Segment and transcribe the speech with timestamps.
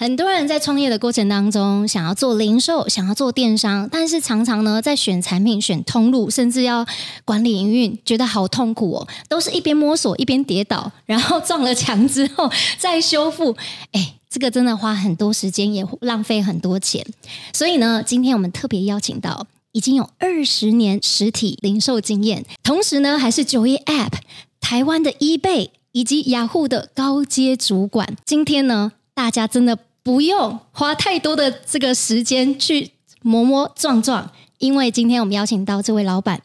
[0.00, 6.86] 很多人在创业的过程当中，想要做零售，想要做电商，但是常常呢，在选产品、选通路，甚至要
[7.24, 9.08] 管理营运，觉得好痛苦哦。
[9.28, 12.48] 都是一边摸索，一边跌倒，然后撞了墙之后
[12.78, 13.56] 再修复。
[13.90, 17.04] 哎，这个真的花很多时间，也浪费很多钱。
[17.52, 24.12] 所以呢，今天我们特别邀请到已经有二十年实体零售经验，同时呢，还是九一 App、
[24.60, 28.16] 台湾的 eBay 以及雅虎的高阶主管。
[28.24, 29.76] 今天呢，大家真的。
[30.08, 36.40] 不用花太多的这个时间去磨磨撞撞，因为今天我们邀请到这位老板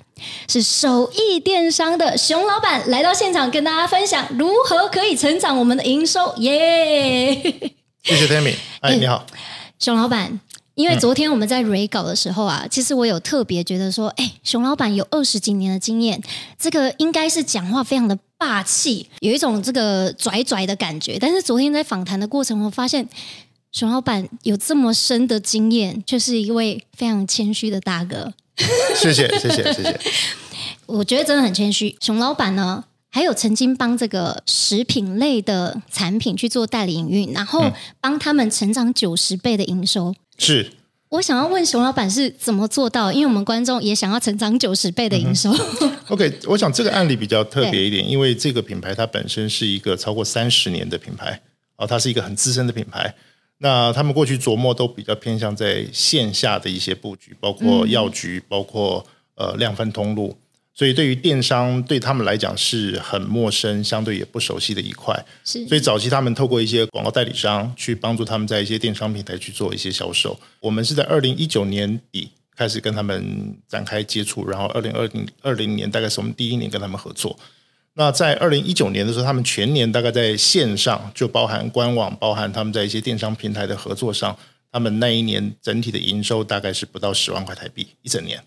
[0.49, 6.35] 是手艺电商的熊老板来到现场，跟大家分享如何可以成长我们的营收。
[6.39, 7.71] 耶、yeah！
[8.03, 9.25] 谢谢 Tammy，哎，你好，
[9.79, 10.41] 熊老板。
[10.75, 16.19] 因为昨天我们在 Re 稿的时候啊，其实我有特别觉得说，哎，熊老板有二十几年的经验，
[16.57, 21.19] 这个应该是讲话非常的霸气，有一种这个拽拽的感觉。
[21.19, 23.07] 但是昨天在访谈的过程，我发现
[23.73, 28.31] 熊老板有这么深的经验，却是一位非常谦虚的大哥。
[28.95, 29.99] 谢谢，谢谢，谢谢。
[30.85, 31.97] 我觉得真的很谦虚。
[31.99, 40.13] 熊老板呢，还有曾经帮这个食品类的产品去做代理营运，然后帮他们成长九十倍的营收。
[40.37, 40.73] 是，
[41.09, 43.11] 我想要问熊老板是怎么做到？
[43.11, 45.51] 因为我们观众也想要成长九十倍的营收。
[45.81, 51.41] 嗯、OK，我想这个案例比较特别一点，因为这个品牌它本身是一个超过三十年的品牌，
[51.77, 53.15] 哦，它是一个很资深的品牌。
[53.63, 60.37] 那他们过去琢磨都比较偏向在线下的一些布局，包括药局，嗯、包括呃量贩通路。
[60.75, 65.17] 所以，对于电商对他们来讲是很陌生、相对也不熟悉的一块。
[65.45, 65.65] 是。
[65.67, 70.37] 所以早期他们透过一些广告代理商去帮助他们在一些电商平台去做一些销售。
[70.59, 77.39] 我们是在二零一九年底开始跟他们展开接触，然后二零二零二零年大概是我们第一年跟他们合作。
[77.95, 84.35] 那在二零一九年的时候，他们全年大概在线上就包含官网、包含他们在一些电商平台的合作上，
[84.71, 88.43] 他们那一年整体的营收大概是不到十万块台币一整年。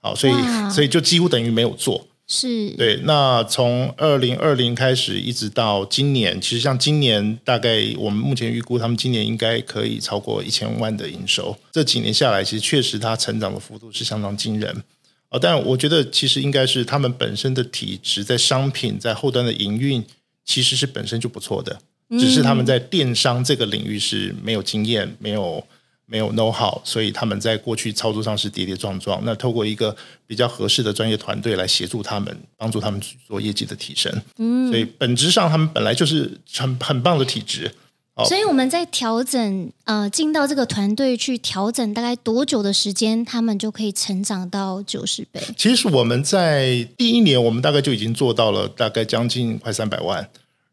[0.00, 0.32] 好，所以
[0.72, 2.98] 所以就几乎等于没有做，是对。
[3.04, 11.54] 那从二零二零开始一直到今年，其实像今年大概我们目前预估，他们今年应该可以超过一千万的营收。
[11.70, 14.82] 这几年下来，其实确实它成长的幅度是相当惊人
[15.30, 15.38] 啊。
[15.40, 20.04] 但我觉得其实应该是他们本身的体质，在商品在后端的营运
[20.44, 21.80] 其实是本身就不错的，
[22.10, 25.66] 只是他们在电商这个领域是没有经验，没有。
[26.12, 29.22] 没有 know how，所以他们在过去操作上是跌跌撞撞。
[29.24, 29.96] 那透过一个
[30.26, 34.12] 比较合适的专业团队来协助他们，帮助他们做业绩的提升。
[34.38, 37.72] 嗯，所以本质上他们本来就是很很棒的体质。
[38.24, 45.40] 所以我们在调整，呃，进到这个团队去调整，大概多久的时间，他们就可以成长到九十倍？
[45.56, 50.28] 其实我们在第一年，我们大概就已经做到了，大概将近快三百万。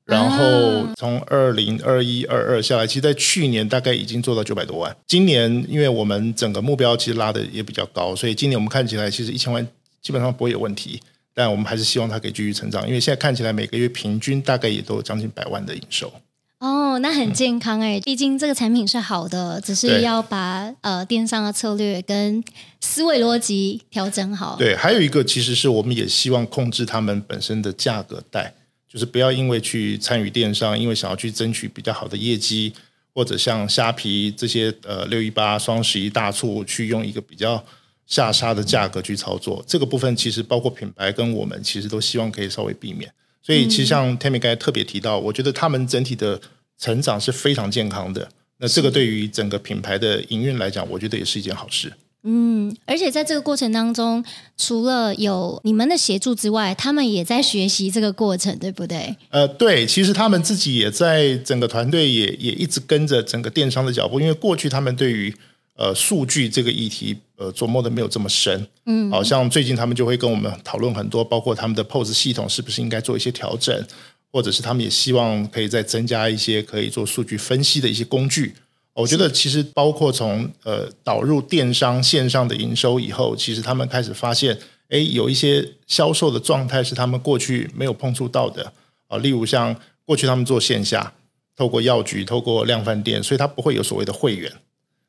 [0.06, 4.96] 然后从二零二一二二下来，其实，在去年大概已经做到九百多万。
[5.06, 9.68] 今年，因为我们整个目标其实拉的也比较高，所以今年我们看起来其实一千万
[10.02, 11.02] 基本上不会有问题。
[11.34, 16.12] 但我们还是希望它可以继续成长，因为现在看起来每个月平均大概也都有将近百万的营收。
[16.60, 22.44] 哦，那很健康哎，毕竟这个产品是好的，只是要把呃电商的策略跟
[22.82, 24.56] 思维逻辑调整好。
[24.58, 28.54] 对，还有一个其实是我们也希望控制他们本身的价格带。
[28.90, 32.74] 就是不要因为去参与电商，因为想要去争取比较好的业绩，
[33.14, 37.62] 或者像虾皮这些呃六一八、双十一大促，去用一个比较
[38.08, 39.64] 下杀的价格去操作。
[39.68, 43.12] 这个部分其实包括品牌跟我们，其实都希望可以稍微避免。
[43.48, 46.42] 所以其实像 Tammy 刚才特别提到，我觉得他们整体的
[46.78, 48.28] 成长是非常健康的。
[48.58, 51.94] 那这个对于整个品牌的营运来讲，我觉得也是一件好事。
[52.24, 54.22] 嗯，而且在这个过程当中，
[54.58, 59.16] 除了有你们的协助之外，他们也在学习这个过程，对不对？
[59.30, 65.34] 呃，对，其实他们自己也在整个团队也也一直跟着整个电商的脚步，因为过去他们对于
[65.78, 73.86] 呃数据这个议题呃琢磨的没有这么深，嗯，好像最近他们就会跟我们讨论很多，包括他们的 POS 系统是不是应该做一些调整，
[74.32, 78.56] 或者是他们也希望可以再增加一些可以做数据分析的一些工具。
[78.94, 84.58] 我觉得其实包括从呃导入电商线上的营收以后，其实他们开始发现，
[84.90, 88.74] 哎，有一些销售的状态是他们过去没有碰触到的
[89.08, 89.20] 啊。
[89.20, 91.14] 例如像过去他们做线下，
[91.56, 94.52] 透过药局、透过量贩店，所以他不会有所谓的会员。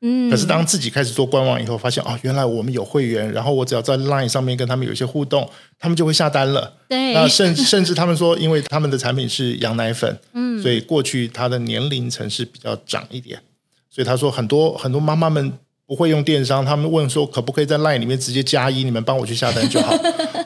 [0.01, 0.29] 嗯。
[0.29, 6.73] 可是当自己开始做官网以后，发现哦，原来我们有会员，然后我只要在 Line 上面跟他们有一些互动，他们就会下单了。
[6.87, 7.13] 对。
[7.13, 13.39] 那甚甚至他们说，因为他们的产品是羊奶粉，嗯，所以过去他的年龄层是比较长一点。
[13.89, 15.51] 所以他说，很多很多妈妈们
[15.87, 19.97] 不会用电商，他们问说可不可以在 LINE 里面直接加一，你们帮我去下单就好。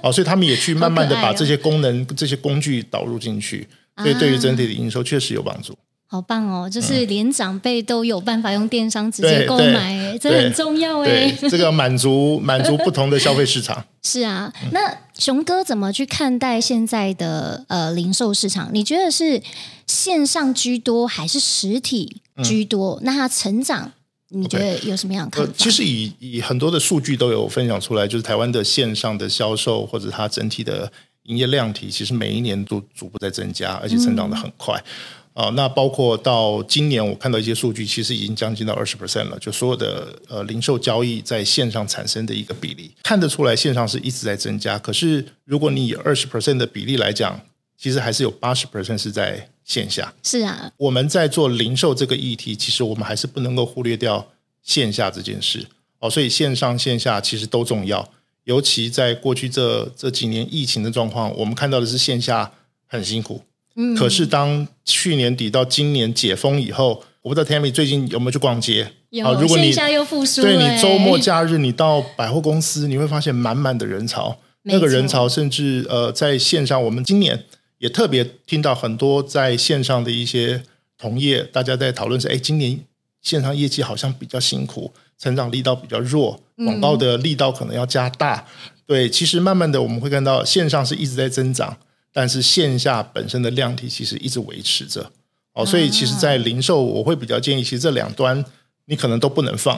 [0.01, 3.67] 好， 所以他们也去慢慢的把这些功能、这些工具导入进去，
[3.97, 5.77] 所以对于整体的营收确实有帮助。
[6.13, 6.69] 好棒哦！
[6.69, 11.31] 就是连长辈都有办法用电商直接购买，这很重要哎。
[11.50, 13.83] 这个满足 满足不同的消费市场。
[14.04, 18.69] 是啊，那熊哥怎么去看待现在的呃零售市场？
[18.71, 19.42] 你觉得是
[19.88, 22.94] 线上居多还是实体居多？
[22.98, 23.92] 嗯、那它成长，
[24.30, 25.51] 你觉得有什么样的看法？
[25.51, 30.92] 呃、其实以以很多的数据都有分享出来，就是台湾的线上的销售或者它整体的
[31.24, 34.77] 营业量体，其实每一年都逐步在增加，而且成长的很快。
[34.77, 39.39] 嗯啊，那包括到今年，我看到一些数据，其实已经将近到二十 percent 了。
[39.39, 44.77] 就所有的呃零售交易在线上产生的一个比例，看得出来线上是一直在增加。
[44.77, 47.41] 可是如果你以二十 percent 的比例来讲，
[47.75, 50.13] 其实还是有八十 percent 是在线下。
[50.21, 54.27] 是啊，我们在做零售这个议题，其实我们还是不能够忽略掉
[54.62, 55.65] 线下这件事。
[55.97, 58.07] 哦，所以线上线下其实都重要。
[58.44, 62.51] 尤其在过去这这几年疫情的状况，我们看到的是线下
[62.86, 63.41] 很辛苦。
[63.75, 68.92] 嗯，可是当去年底到今年解封以后，我不知道 Tammy 最近有没有去逛街？
[69.10, 74.38] 有，啊、如果你线下又复苏，对你周末假日你到百货公司，你会发现满满的人潮。
[74.64, 77.44] 那个人潮甚至呃，在线上，我们今年
[77.80, 80.64] 也特别听到很多在线上的一些
[80.98, 82.80] 同业，大家在讨论说，哎，今年
[83.22, 88.38] 线上业绩好像比较辛苦，成长力道比较弱，广告的力道可能要加大。
[88.38, 91.78] 嗯、对，其实慢慢的我们会看到线上是一直在增长。
[92.13, 95.12] 但是线下本身的量体其实一直维持着。
[95.54, 98.45] 哦，所以其实，在零售我会比较建议，其实这两端
[98.86, 99.77] 你可能都不能放。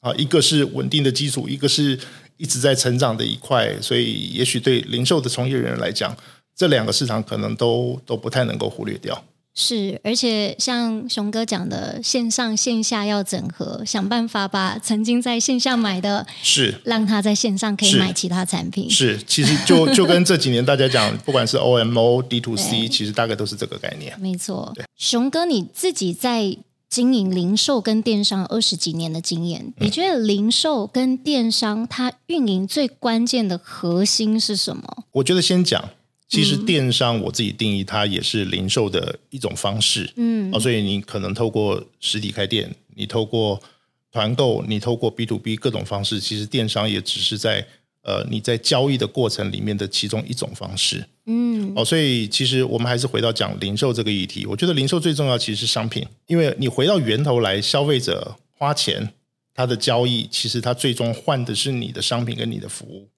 [0.00, 1.98] 啊，一个是稳定的基础，一个是
[2.36, 6.16] 一直在成长的一块，所以也许对零售的从业人员来讲，
[6.54, 9.24] 这两个市场可能都都不太能够忽略掉。
[9.58, 18.90] 是，而且像熊哥讲的，线上线下要整合，想办法把曾经在线下买的，是让他在线上可以买其他产品。
[18.90, 24.14] 是，是其实就 就跟这几年大家讲，不管是 OMO、D to C，其实大概都是这个概念。
[24.20, 24.70] 没错。
[24.74, 26.54] 对，熊哥你自己在
[26.90, 35.04] 经营零售跟电商二十几年的经验，嗯，你觉得零售跟电商它运营最关键的核心是什么？
[35.12, 35.82] 我觉得先讲。
[36.28, 43.62] 其实电商我自己定义它也是零售的一种方式，嗯，哦，所以你可能透过实体开店，你透过
[44.10, 47.64] 团购，你透过 B to B 各种方式，其实电商也只是在
[48.02, 59.12] 呃你在交易的过程里面的其中一种方式，嗯，哦，所以其实我们还是回到讲零售这个议题，我觉得零售最重要其实是商品，因为你回到源头来，消费者花钱，
[59.54, 63.08] 他的交易其实他最终换的是你的商品跟你的服务。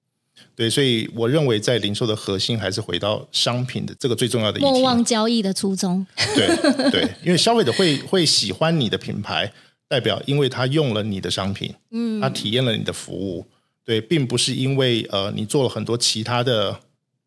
[0.59, 4.59] 对，所以我认为在零售的核心还是回到商品的这个最重要的。
[4.59, 6.05] 莫忘交易的初衷。
[6.35, 9.49] 对对，因为消费者会会喜欢你的品牌，
[9.87, 13.45] 代表因为他用了你的商品，嗯，他体验了你的服务，
[13.85, 16.77] 对，并不是因为呃你做了很多其他的，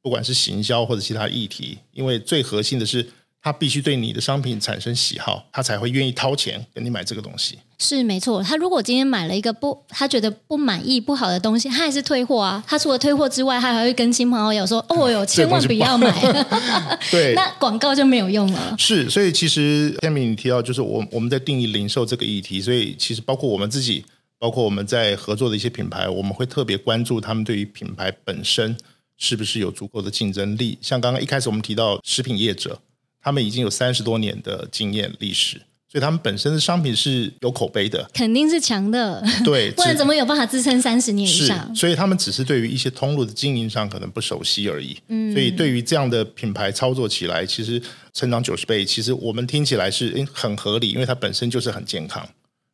[0.02, 3.08] 不管是行销或者其他议题，因为最核心的是。
[3.42, 7.58] 他必须对你的商品产生喜好，他才会愿意掏钱给你买这个东西。
[7.76, 12.62] 是没错，他如果今天买了一个不，他觉得不满意、不好的东西，他还是退货啊。
[12.64, 16.08] 他除了退货之外，他还会跟亲朋好友说：“哦哟， 千万不要买。
[17.10, 18.76] ”对，那广告就没有用了。
[18.78, 24.04] 是，所以其实下面你提到，就是我我们在定义零售这个议题，所以其实包括我们自己，
[24.38, 28.76] 包括我们在合作的一些品牌，我们会特别关注他们对于品牌本身
[29.16, 30.78] 是不是有足够的竞争力。
[30.80, 32.78] 像刚刚一开始我们提到食品业者。
[33.22, 39.22] 他们已经有三十多年的经验历史，所以他们本身的商品是有口碑的，肯定是强的。
[39.44, 41.74] 对， 不然怎么有办法支撑三十年以上？
[41.74, 44.98] 所以他们只是对于一些通路的经营上可能不熟悉而已。
[45.08, 47.80] 嗯，所以对于这样的品牌操作起来，其实
[48.12, 52.28] 成长九十倍，其实我们听起来是很合理，因为它本身就是很健康。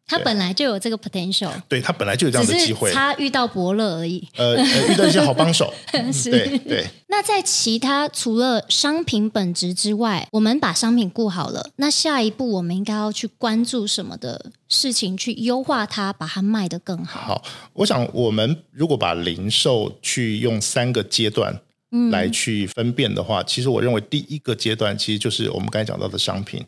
[0.09, 4.27] 他本来就有这个 potential，对，他本来就有这样的机会，他遇到伯乐而已。
[4.37, 4.57] 呃，
[4.91, 5.73] 遇到一些好帮手，
[6.11, 6.87] 是对对。
[7.09, 17.21] 那在其他除了商品本质之外，我们把商品顾好了，那下一步我们应该要去关注什么的事情，去优化它，把它卖得更好。
[17.21, 21.55] 好，我想我们如果把零售去用三个阶段
[22.11, 26.65] 来去分辨的话，嗯，其实我认为第一个阶段其实就是我们刚才讲到的商品，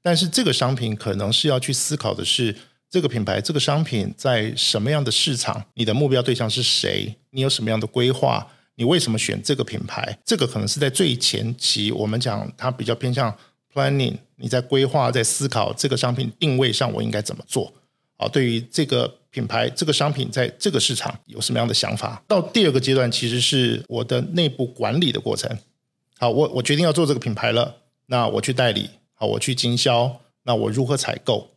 [0.00, 2.54] 但是这个商品可能是要去思考的是。
[2.94, 5.60] 这个品牌、这个商品在什么样的市场？
[5.74, 7.12] 你的目标对象是谁？
[7.30, 8.46] 你有什么样的规划？
[8.76, 10.16] 你为什么选这个品牌？
[10.24, 13.36] 这个可能是在最前期，我们讲它比较偏向
[13.72, 14.14] planning。
[14.36, 17.72] 你在规划、在思考这个商品定位上，我应该怎么做？
[18.16, 22.22] 好，对于这个品牌、这个商品在这个市场有什么样的想法？
[22.28, 25.50] 到第二个阶段，其实是我的内部管理的过程。
[26.16, 27.74] 好，我我决定要做这个品牌了，
[28.06, 31.50] 那我去代理，好，我去经销，那我如何采购？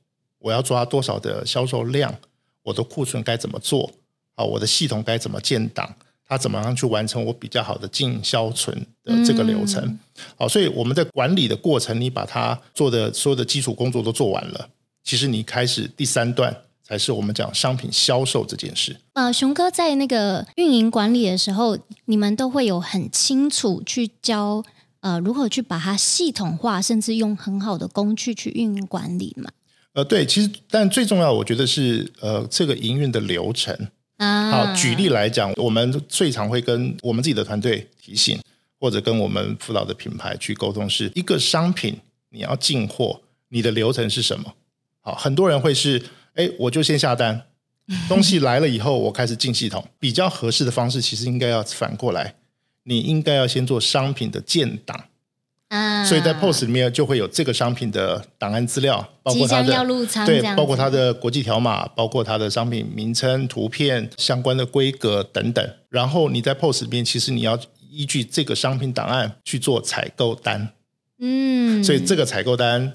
[0.47, 2.13] 我要抓多少的销售量？
[2.63, 3.91] 我的库存该怎么做？
[4.35, 5.93] 啊，我的系统该怎么建档？
[6.25, 8.73] 它怎么样去完成我比较好的进销存
[9.03, 9.83] 的这个流程。
[9.83, 9.99] 嗯、
[10.37, 14.69] 好，所以我们在管理的过程，你把它做的所有的基础工作都做完了，
[15.03, 18.95] 其实你开始第三段才是我们讲商品销售这件事。
[19.13, 24.63] 呃，熊哥在那个运营管理的时候，你们都会有很清楚去教
[24.99, 29.49] 呃如何去把它系统化，甚至用很好的工具去运营管理嘛？
[29.97, 33.75] 呃，对，其实但最重要，我觉得是呃这个营运的流程。
[34.17, 38.39] 啊，好，举例来讲，我们最常会跟我们自己的团队提醒，
[38.79, 41.97] 或者跟我们辅导的品牌去沟通，是一个商品
[42.29, 44.53] 你要进货，你的流程是什么？
[45.01, 46.03] 好，很多人会是，
[46.35, 47.47] 哎，我就先下单，
[48.07, 49.83] 东西来了以后，我开始进系统。
[49.97, 52.35] 比较合适的方式，其实应该要反过来，
[52.83, 55.05] 你应该要先做商品的建档。
[55.69, 59.85] 啊，所以在 POS 里面就会有这个商品的档案资料，包括它的
[60.25, 65.69] 对，包括它的国际条码，包括它的商品名称、图片、相关的规格等等。
[65.89, 67.59] 然后你在 POS 里面，其实你要
[67.89, 70.69] 依据这个商品档案去做采购单。
[71.19, 72.93] 嗯，所以这个采购单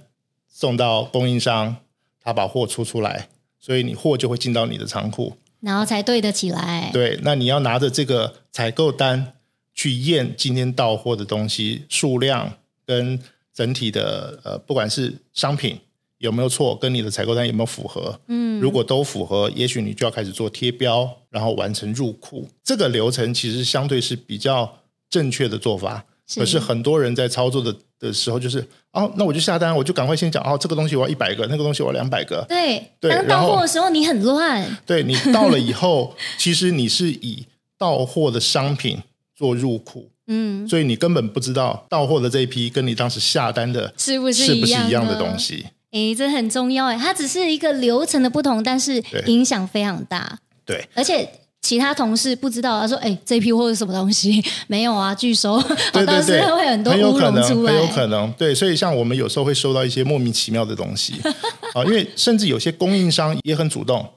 [0.49, 1.77] 送到供应商，
[2.23, 3.29] 他把货出出来，
[3.61, 6.89] 所以你货就会进到你的仓库，然后才对得起来。
[6.91, 9.35] 对，那你要拿着这个采购单
[9.75, 12.55] 去验今天到货的东西数量。
[12.93, 13.19] 跟
[13.55, 15.79] 整体的呃，不管是商品
[16.19, 22.47] 有没有错，跟你的采购单有没有符合，嗯，如果都符合，也许你就要开始做贴标，然后完成入库。
[22.63, 26.05] 这个流程其实相对是比较正确的做法。
[26.27, 26.41] 是。
[26.41, 32.45] 可是很多人在操作的的时候，就是哦，那我就下单，我就赶快先讲哦，这个东西我要一百个，那个东西我要两百个。
[32.49, 33.11] 对对。
[33.11, 34.79] 当到货的时候，你很乱。
[34.87, 37.47] 对，你到了以后，其实你是以
[37.77, 39.03] 到货的商品
[39.35, 40.09] 做入库。
[40.33, 45.67] 嗯，所以你根本不知道到货的这一批跟你当时下单的是不是是不是一样的东西？
[45.91, 50.39] 哎，这很重要哎，它只是一个流程的不同，但是影响非常大。
[50.65, 51.29] 对，而且
[51.61, 55.61] 其他同事不知道，他说：“哎，这批货是什么东西？” 没有啊，拒收。
[55.93, 58.33] 对对对， 会很多乌龙出来，很有可能。
[58.39, 61.15] 对，所以像我们有时候会收到一些莫名其妙的东西
[61.75, 64.09] 啊，因为甚至有些供应商也很主动，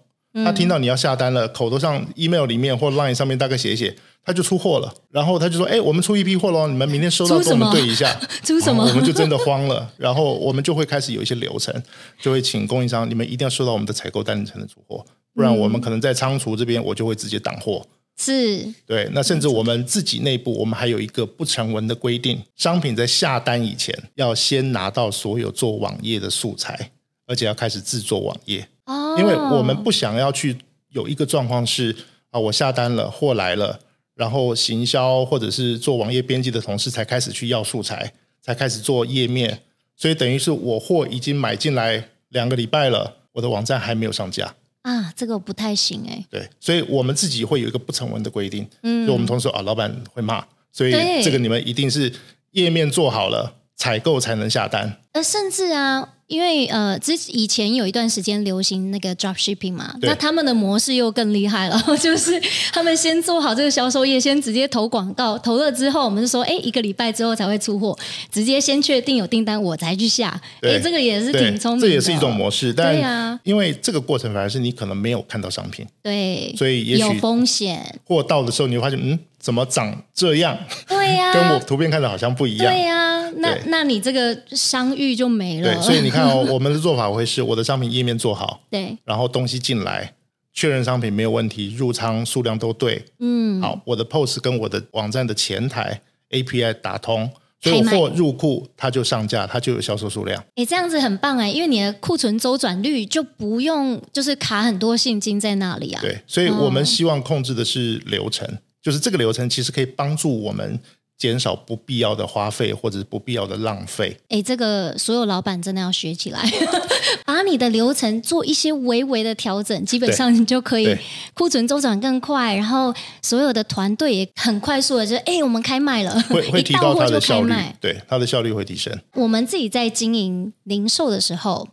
[0.46, 3.94] 他听到你要下单了，口头上 email 里面或 line 上面大概写一写。
[4.26, 8.12] 他就出货了，然后他就说：“哎，我们出一批货喽，你们明天收到跟我们对一下。
[8.44, 8.84] ”出什么？
[8.84, 11.72] 我们就真的慌了，然后我们就会开始有一些流程，
[12.20, 17.86] 就会请供应商，你们一定要收到我们的采购单才能出货，不然我们可能在仓储这边我就会直接挡货。
[18.18, 19.08] 是，对。
[19.14, 26.92] 那甚至我们自己内部，我们还有一个不成文的规定：商品在下单以前，要先拿到所有做网页的素材，
[27.28, 28.68] 而且要开始制作网页。
[28.86, 30.58] 哦，因为我们不想要去
[30.90, 31.96] 有一个状况是
[32.32, 33.80] 啊，我下单了，货来了。
[34.16, 39.62] 然后行销或者是做网页编辑的同事才开始去要素材，才开始做页面，
[39.96, 44.56] 所以等于是我货已经买进来两个礼拜了，我的网站还没有上架。
[44.84, 46.26] 啊，这个不太行哎。
[46.30, 50.92] 对，所以我们自己会有一个不成文的规定，嗯，就我们同事说啊，老板会骂，所以
[51.24, 52.12] 这个你们一定是
[52.52, 54.98] 页面做好了，采购才能下单。
[55.14, 56.10] 呃，甚至啊。
[56.28, 62.42] 因为呃，之以前有一段时间流行那个 drop shipping 嘛，那他们的模式又更厉害了， 就是
[62.74, 67.96] 他们先做好这个销售页，先直接投广告，投了之后，我们就说，哎，一个礼拜之后才会出货，
[68.32, 70.42] 直接先确定有订单，我才去下。
[70.64, 72.74] 哎，这个也是挺聪明的，这也是一种模式。
[72.74, 78.00] 但对呀，因为这个过程反而是你可能没有看到商品，对，所以也许有风险。
[78.04, 80.58] 货到的时候，你会发现，嗯，怎么长这样？
[80.88, 82.74] 对呀，跟我图片看的好像不一样。
[82.74, 83.30] 对呀。
[83.38, 85.72] 那那你这个商誉就没了。
[85.72, 90.12] 对，所以你看哦， 我们的做法会是我的商品页面做好，对，然后东西进来，
[90.52, 97.30] 确认商品没有问题，入仓数量都对，嗯，好，我的 POS 跟我的网站的前台 API 打通，
[97.62, 100.42] 所有货入库，它就上架，它就有销售数量。
[100.56, 106.02] 哎，这样子很棒哎，因为你的库存周转率就不用就是卡很多现金在那里啊。
[106.02, 110.80] 对，所以我们希望控制的是流程，哦、就是这个流程其实可以帮助我们。
[111.18, 114.18] 减少不必要的花费或者是不必要的浪费。
[114.28, 116.44] 哎，这个所有老板真的要学起来，
[117.26, 120.94] 把你的流程做一些微微的调整，基本上你就可以
[121.34, 128.94] 库存周转更快，然后所有的团队也很快速的就哎，我们开卖了， 会会提高它的效率，对，它的效率会提升。
[129.14, 131.66] 我们自己在经营零售的时候，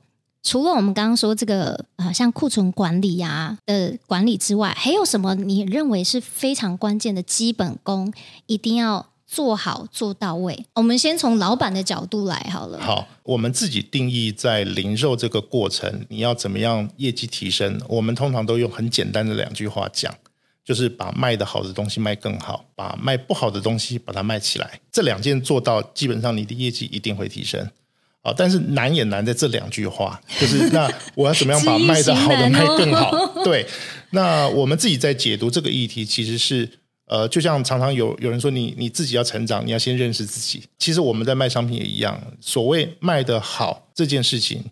[0.43, 8.13] 除了我们刚刚说这个啊，像库存管理呀的管理之外，还有什么你认为是非常关键的基本功，
[8.47, 12.81] 一定要做好做到位，我们先从老板的角度来好了。
[12.81, 17.81] 好，我们自己定义在零售这个过程，你要怎么样业绩提升？
[17.89, 20.13] 我们通常都用很简单的两句话讲，
[20.65, 24.81] 就是把卖得好的东西卖更好，把卖不好的东西把它卖起来。
[24.91, 27.67] 这两件做到，基本上你的业绩一定会提升。
[28.23, 33.13] 啊，但是难也难在这两句话， 就是那我要怎么样把卖的好的卖更好？
[33.45, 33.67] 对，
[34.11, 36.69] 那我们自己在解读这个议题，其实是。
[37.07, 40.63] 呃，就像常常有有人说你，你你自己要成长，你要先认识自己。
[40.79, 44.65] 其实我们在卖商品也一样，所谓卖得好这件事情，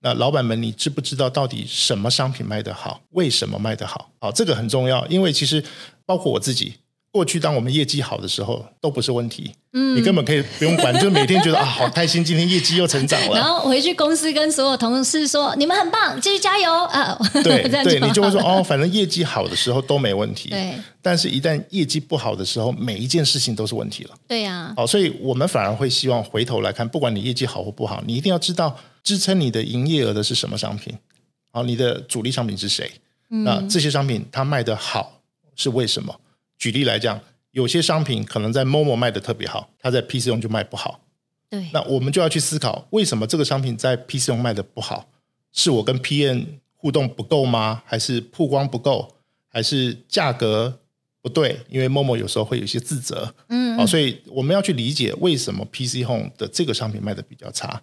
[0.00, 3.02] 那老板们，你知不知道到底什么商品卖得好？
[3.10, 4.10] 为什么卖得好？
[4.20, 5.62] 好，这个很重要，因为其实
[6.06, 6.72] 包括我自己。
[7.12, 13.36] 过去当我们业绩好的时候都不是问题，嗯，你根本可以不用管， 就每天觉得啊好开心，今天业绩又成长了。
[13.36, 17.14] 然后回去公司跟所有同事说，你们很棒，继续加油啊！
[17.44, 20.72] 对 对，你就会说哦，反正业绩好的时候都没问题，对。
[21.02, 24.14] 但是，一旦业绩不好的时候，每一件事情都是问题了。
[24.26, 24.72] 对呀。
[24.74, 30.96] 好，所以我们反而会希望回头来看，不管你业绩好或不好，你一定要知道支撑你的营业额的是什么商品，
[31.52, 32.90] 好，你的主力商品是谁？
[33.30, 35.20] 嗯，那这些商品它卖的好
[35.56, 36.14] 是为什么？
[36.62, 37.20] 举例来讲。
[37.50, 41.00] 有些商品可能在 Momo 卖的特别好，它在 PC 用就卖不好。
[41.50, 45.06] 对，那我们就要去思考，为什么这个商品在 PC 用卖的不好？
[45.52, 47.82] 是我跟 PN 互动不够吗？
[47.84, 49.16] 还是曝光不够？
[49.48, 50.80] 还是价格
[51.20, 51.60] 不对？
[51.68, 53.34] 因为 Momo 有时候会有一些自责。
[53.48, 57.82] 嗯，好，所以我们要去理解为什么 PC Home 的这个商品卖的比较差。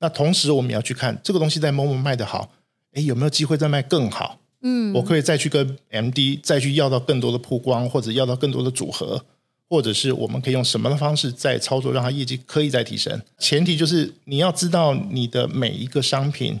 [0.00, 2.52] 那同时我们要去看这个东西在 Momo 卖的好，
[2.92, 4.38] 诶，有没有机会再卖更好？
[4.60, 9.24] 嗯，我可以再去跟 MD 再去要到更多的曝光，或者要到更多的组合，
[9.68, 13.22] 或者是我们可以用什么的方式再操作，让它业绩可以再提升。
[13.38, 16.58] 前提就是你要知道你的每一个商品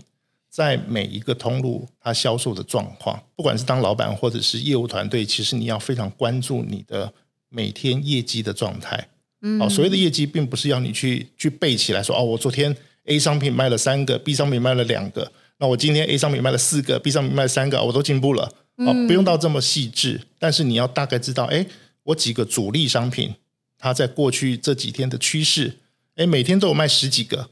[0.48, 3.20] 在每一个通路它销售的状况。
[3.34, 7.12] 不管是当老板或者是业务团队，其实你要非常关注你的
[7.48, 9.08] 每天业绩的状态。
[9.42, 12.76] 嗯，好，所谓的业绩并不是要你去去背起来说哦，我昨天
[13.06, 15.32] A 商品卖了三个，B 商品卖了两个。
[15.58, 18.50] 那我今天 A 商品卖了四个，B 商品卖了三个，我都进步了。
[18.76, 21.66] 哦，不用到这么细致，但是你要大概知道，哎，
[22.04, 23.34] 我几个主力商品，
[23.76, 25.78] 它在过去这几天的趋势，
[26.14, 27.50] 哎，每天都有卖十几个，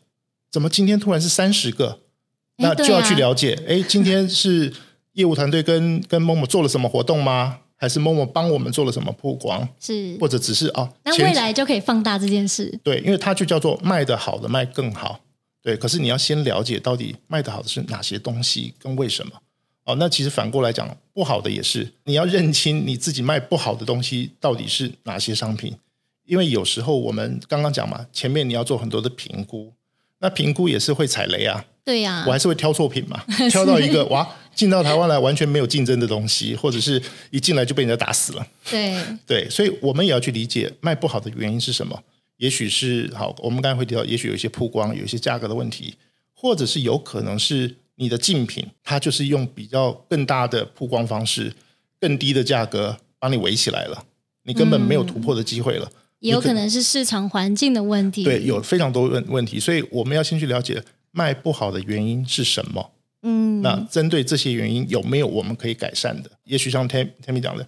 [0.52, 1.98] 怎么今天突然是三十个？
[2.58, 4.72] 那就要去了解，哎，今天是
[5.14, 7.58] 业务团队跟跟 Momo 做了什么活动吗？
[7.75, 9.68] 还是 Momo 帮我们做了什么曝光？
[9.80, 12.78] 是，或者只是哦，那未来就可以放大这件事。
[12.84, 15.20] 对，因为它就叫做卖的好的卖更好。
[15.66, 19.32] 对，可是你要先了解到底卖的好的是哪些东西跟为什么
[19.82, 19.97] 哦。
[19.99, 25.75] 那其实反过来讲，不好的也是你要认清你自己卖不好的东西到底是哪些商品，
[26.25, 29.73] 因为有时候我们刚刚讲嘛，前面你要做很多的评估，
[30.21, 31.64] 那评估也是会踩雷啊。
[31.82, 38.47] 对呀，我还是会挑错品嘛， 挑到一个哇，进到台湾来完全没有竞争的东西，或者是一进来就被人家打死了。
[38.71, 42.00] 对对，所以我们也要去理解卖不好的原因是什么。
[42.38, 45.94] 也许是好，我们刚才会提到，也许有一些曝光，有一些价格的问题，
[46.34, 51.54] 或者是有可能是你的竞品，它就是用比较更大的曝光方式，
[51.99, 54.04] 更低的价格把你围起来了，
[54.44, 55.86] 你根本没有突破的机会了。
[55.86, 58.22] 嗯、也有可能是市场环境的问题。
[58.22, 62.92] 对，有非常多问问题，所以我们要先去了解卖不好的原因是什么。
[63.22, 66.30] 嗯，那针对这些原因，有没有我们可以改善的？
[66.44, 67.66] 也许像 Tammy 讲的，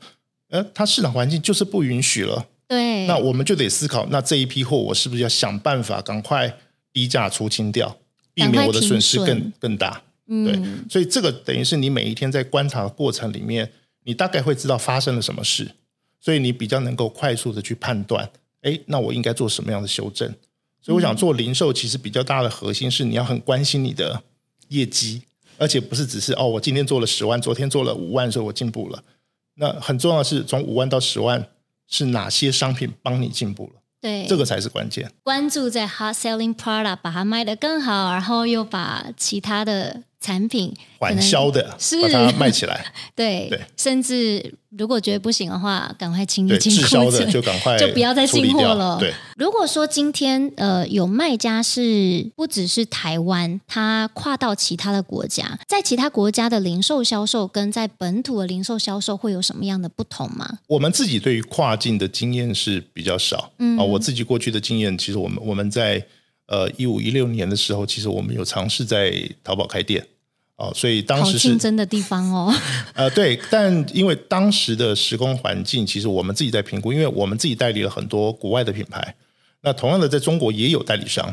[0.50, 2.46] 呃，它市场环境就是不允许了。
[2.68, 6.58] 对，那我们就得思考，那这一批货我是不是要想办法赶快
[6.92, 7.96] 低价出清掉，
[8.34, 10.02] 避免我的损失更更大？
[10.26, 13.72] 嗯，对，所以这个等于是你每一天在观察的过程里面，
[14.04, 15.70] 你大概会知道发生了什么事，
[16.20, 18.28] 所以你比较能够快速的去判断，
[18.60, 20.28] 哎，那我应该做什么样的修正？
[20.82, 24.22] 所以我想做零售，其实比较大的核心是你要很关心你的
[24.68, 25.22] 业绩，
[25.56, 29.02] 而且不是只是哦，我今天做了十万，昨天做了五万，所以我进步了。
[29.54, 31.48] 那很重要的是从五万到十万。
[31.88, 33.80] 是哪些商品帮你进步了？
[34.00, 35.10] 对，这个才是关键。
[35.24, 42.84] 关注在 hard selling product，把它卖得更好，然后又把其他的产品缓销的是把它卖起来。
[43.14, 44.54] 对对，甚至。
[44.76, 48.98] 如果觉得不行的话，赶快清一清库存，滞销的就赶快 就不要再进货了。
[49.00, 60.58] 对，如果说今天呃有卖家是不只是台湾，他跨到其他的国家，在其他国家的零售销售跟在本土的零售销售会有什么样的不同吗？
[60.66, 63.50] 我们自己对于跨境的经验是比较少。
[63.58, 66.04] 嗯啊，我自己过去的经验，其实我们我们在
[66.48, 70.06] 呃一五一六年的时候，其实我们有尝试在淘宝开店。
[70.56, 72.52] 哦，所以当时是竞争的地方哦。
[72.94, 79.14] 呃，对，但因为当时的时空环境，其实我们自己在评估，因为我们自己代理了很多国外的品牌。
[79.60, 81.32] 那同样的，在中国也有代理商，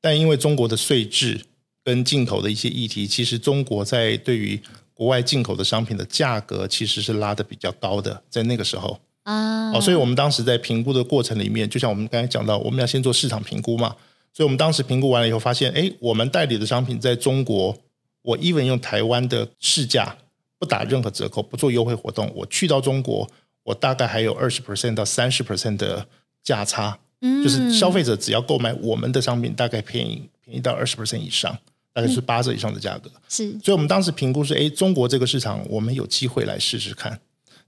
[0.00, 1.40] 但因为中国的税制
[1.82, 4.60] 跟进口的一些议题，其实中国在对于
[4.94, 9.72] 国外进口的商品的价格其实是拉得比较高的，在那个时候啊。
[9.72, 13.96] 哦，所以我们当时在评估的过程里面，就像我们刚才讲到，我们要先做市场评估嘛。
[14.40, 17.76] 所以我们当时评估完了以后，发现，哎，我们代理的商品在中国。
[18.22, 20.16] 我 even 用台湾的市价，
[20.58, 23.30] 不打任何折扣，不做优惠活动，我去到中国，
[23.64, 26.06] 我大概还有二十 percent 到三十 percent 的
[26.42, 31.58] 价差，嗯，就是消费者只要购买我们的商品，大概便宜便宜到二十 percent 以上，
[31.92, 33.10] 大概是八折以上的价格。
[33.28, 37.20] 是，所以我们当时评估是，哎，中国这个市场我们有机会来试试看。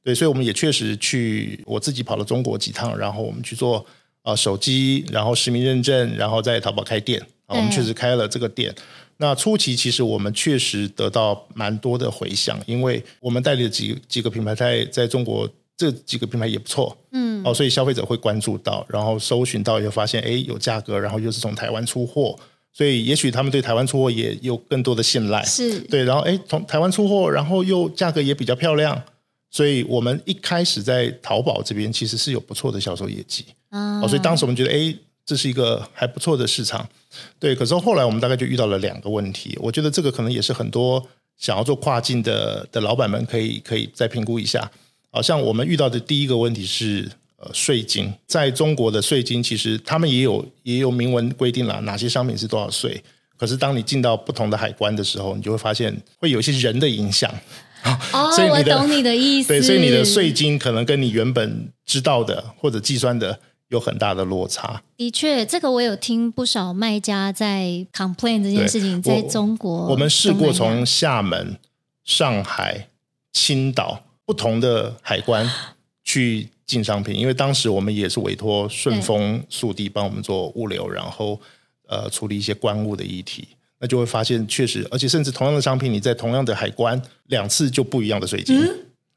[0.02, 3.84] 对，所以我们也确实去，我自己跑了中国几趟，然后我们去做
[4.22, 8.74] 啊、呃、手机，然后实名认证，然后在淘宝开店啊，我们确实开了这个店。
[9.18, 22.36] 那初期其实我们确实得到蛮多的回响，因为我们代理的几几个品牌在在中国这几个品牌也不错，嗯，哦，所以消费者会关注到，然后搜寻到以后发现，哎，有价格，然后又是从台湾出货，
[22.72, 25.78] 所以也许他们对台湾出货也有更多的信赖，是。
[25.82, 29.00] 对，然后哎，从台湾出货，然后又价格也比较漂亮，
[29.52, 34.92] 所以我们一开始在淘宝这边其实是有不错的销售业绩，啊，哦，所以当时我们觉得，哎。
[35.24, 36.84] 这是一个还不错的市场，
[37.38, 37.54] 对。
[37.54, 41.00] 可是后来我们大概就遇到了两个问题，我觉得这个可能也是很多
[41.38, 44.68] 想要做跨境的的老板们可以可以再评估一下。
[45.12, 53.00] 好像我们遇到的第一个问题是呃税金，在中国的税金其实他们也有也有明文规定了哪些商品是多少税。
[53.36, 57.32] 可是当你进到不同的海关的时候，你就会发现会有一些人的影响。
[58.12, 59.48] 哦，所以我懂你的意思。
[59.48, 63.38] 对，所以你的税金可能跟你原本知道的或者计算的。
[63.68, 64.82] 有很大的落差。
[64.98, 69.00] 的确，这个我有听不少卖家在 complain 这件事情。
[69.00, 71.56] 在中国我，我们试过从厦门、
[72.04, 72.88] 上海、
[73.32, 75.50] 青岛不同的海关
[76.04, 81.40] 去进商品，因为当时我们也是委托顺丰速递帮我们做物流，然后
[81.88, 83.48] 呃处理一些关务的议题，
[83.82, 88.56] 那就会发现确实，而且甚至同样的商品，你在同样的海关两次就不一样的税金。
[88.62, 88.68] 嗯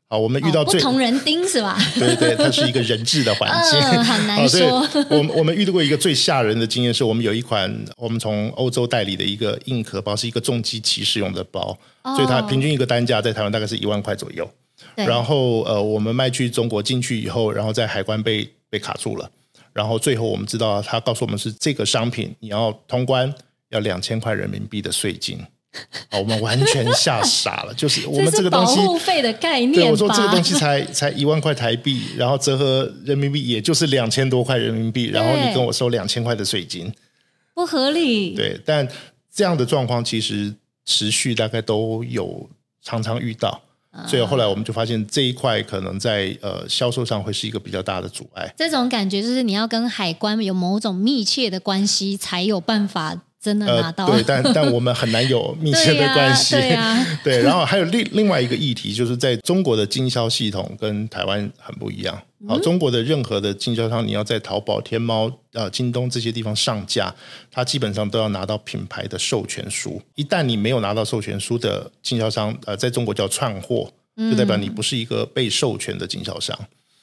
[0.08, 1.76] 好，我们遇到最、哦、不同人丁是吧？
[1.96, 4.88] 对对，它是一个人质的环境，呃、很 难说。
[5.10, 14.48] 我我们遇到过一个最吓人的经验，是我们有一款我们从欧洲代理的一个硬壳包，是一个重机骑士用的包，哦、所以它平均一个单价在台湾大概是一万块左右。
[14.94, 19.28] 然后呃，我们卖去中国进去以后，然后在海关被被卡住了，
[19.74, 23.34] 然后最后我们知道，他告诉我们是这个商品你要通关
[23.70, 25.40] 要两千块人民币的税金。
[26.14, 29.74] 我们完全吓傻了， 就是我们这个东西，保护费的概念。
[29.74, 36.90] 对，我说这个东西才才一万块台币，然后折合人民币也就是两千多块人民币，然后你跟我收两千块的税金，
[37.54, 38.34] 不合理。
[38.34, 38.88] 对，但
[39.30, 42.50] 这样的状况其实持续大概都有
[42.82, 43.62] 常常遇到，
[44.08, 48.50] 所以后来我们就发现这一块可能在呃销售上会是一个比较大的阻碍。
[48.56, 53.24] 这种感觉就是你要跟海关有某种密切的关系，才有办法。
[53.46, 56.56] 真的拿到、呃、对，但但我们很难有密切的关系。
[56.56, 62.20] 对，啊对，啊、对，然后还有另另外一个议题，就是在中国的经销系统跟台湾很不一样。
[62.48, 67.14] 好，中国的任何的经销商，你要在淘宝、天猫、呃、京东这些地方上架，
[67.52, 70.02] 它基本上都要拿到品牌的授权书。
[70.16, 76.58] 一旦你没有拿到授权书的经销商，呃，在中国叫串货，就代表你不是一个被授权的经销商。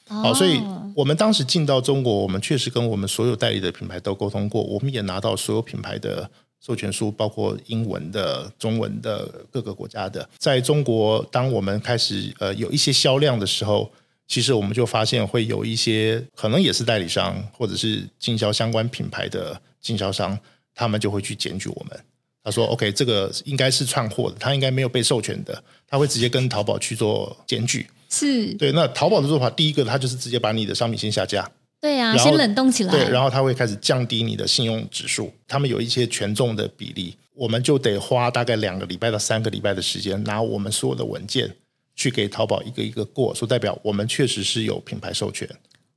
[0.07, 0.61] 好，所以
[0.95, 10.27] 我们当时进到中国，我们确实跟我们所有代理的品牌都沟通过，我们也拿到所有品牌的授权书，包括英文的、中文的各个国家的。
[10.37, 13.91] 在中国，当我们开始呃有一些销量的时候，
[14.27, 20.37] 其实我们就发现会有一些可能也是代理商或者是经销相关品牌的经销商，
[20.75, 21.99] 他们就会去检举我们。
[22.43, 31.49] 他说：“OK，这个应该是串货的，他应该没有被授权的，他会直接跟淘宝去做检举。”是对，那淘宝的做法，第一个，它就是直接把你的商品先下架，
[31.81, 41.51] 对啊，先冷冻起来，对，然后它会开始降低你的信用指数，他们有一些权重的比例，我们就得花大概两个礼拜到三个礼拜的时间，拿我们所有的文件
[41.95, 45.49] 去给淘宝一个一个过，说代表我们确实是有品牌授权。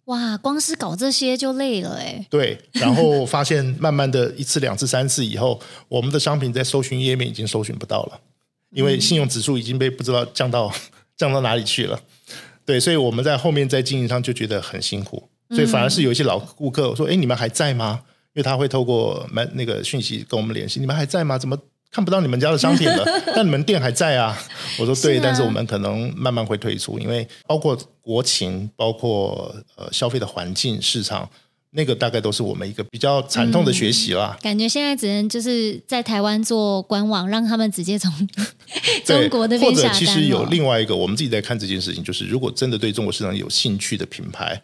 [0.06, 2.26] 哇，光是搞这些就累了哎。
[2.30, 8.20] 对，然后发现慢慢的一次、两次、三次以后，我们的商品在搜寻页面已经搜寻不到了，
[8.70, 10.72] 因为信用指数已经被不知道降到。
[11.16, 11.98] 降到哪里去了？
[12.64, 18.02] 对，所以我们在后面在经营上就觉得很辛苦，所以反而是有一些老顾客说：“哎，你们还在吗？”
[18.34, 21.38] 因为他会透过门那个讯息跟我们联系：“你们还在吗？
[21.38, 21.56] 怎么
[21.90, 23.04] 看不到你们家的商品了？
[23.34, 24.36] 但你们店还在啊？”
[24.78, 31.28] 我说：“对，是啊、但是我们可能慢慢会退出，因为包括国情，包括呃消费的环境、市场。”
[31.70, 34.36] 那个大概都是我们一个比较惨痛的学习啦。
[34.38, 38.10] 嗯，感觉现在只能就是在台湾做官网，让他们直接从
[39.04, 39.92] 中国的边下单。
[39.92, 44.62] 或者其实有另外一个，我们自己在看这件事情，就是如果真的对中国市场有兴趣的品牌，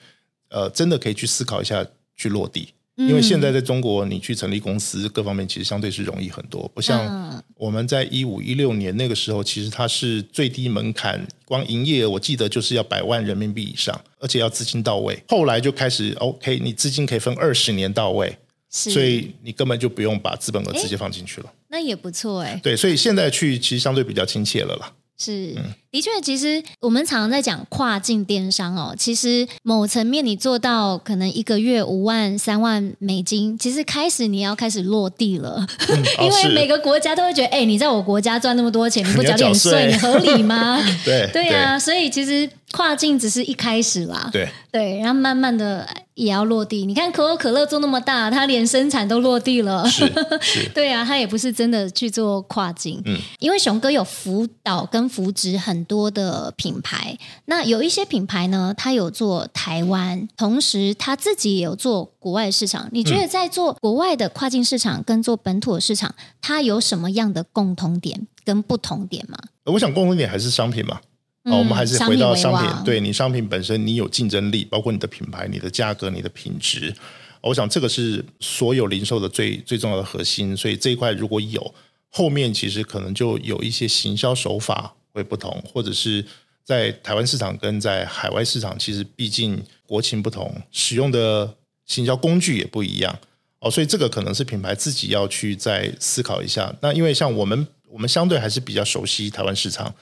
[0.48, 1.84] 呃，真的可以去思考一下
[2.16, 2.68] 去落地。
[3.08, 15.22] 因为现在在中国，你去成立公司，各方面其实相对是容易很多，不像我们在一五一六年那个时候，其实它是最低门槛，光营业额我记得就是要百万人民币以上，而且要资金到位。
[15.28, 18.36] 后来就开始 OK，你资金可以分二十年到位，
[18.70, 21.52] 所以你根本就不用把资本额直接放进去了。
[21.68, 22.60] 那也不错哎。
[22.62, 24.92] 对，所以现在去其实相对比较亲切了啦。
[25.24, 25.54] 是，
[25.92, 28.92] 的确，其实我们常常在讲跨境电商哦。
[28.98, 40.80] 其实某层面，你做到可能一个月五万、三万美金，其实开始你要开始落地了，嗯 哦、因为每个国家都会觉得，哎、欸，你在我国家赚那么多钱，你不缴点税，你，合理吗？
[41.04, 41.78] 对，对呀、啊。
[41.78, 46.86] 所以其实跨境只是一开始啦，对对，然后慢慢的也要落地。
[46.86, 53.00] 你看可口可乐做那么大，它连生产都落地了，是是， 对啊，它也不是真的去做跨境。
[53.04, 62.88] 嗯，因为熊哥有辅导跟扶植很多的品牌，那有一些品牌呢，它有做台湾，同时他自己也有做国外市场。
[62.90, 69.38] 你觉得在做国外的跨境市场跟做本土的市场，它有什么样的共同点跟不同点吗？
[69.66, 70.98] 我想共同点还是商品嘛。
[71.44, 76.94] 好，我们还是回到商品，对你商品本身，你有竞争力，包括你的品牌、你的价格、你的品质。
[77.40, 80.56] 我想这个是所有零售的最最重要的核心。
[80.56, 81.74] 所以这一块如果有，
[82.08, 86.24] 后面其实可能就有一些行销手法会不同，或者是
[86.62, 91.52] 在台湾市场跟在海外市场，其实毕竟国情不同，使用的
[91.86, 93.18] 行销工具也不一样。
[93.58, 96.72] 哦，所以这个可能是品牌自己要去再思考一下。
[96.80, 99.92] 那因为像我们，我们相对还是比较熟悉台湾市场。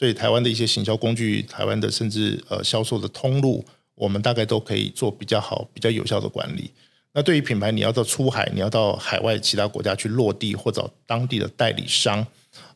[0.00, 3.62] 所以台湾的一些行销工具，台湾的甚至呃销售的通路，
[3.94, 6.70] 我们大概都可以做比较好、比较有效的管理。
[7.12, 12.26] 那对于品牌，你要到出海，你要到海外其他国家去落地，或找当地的代理商，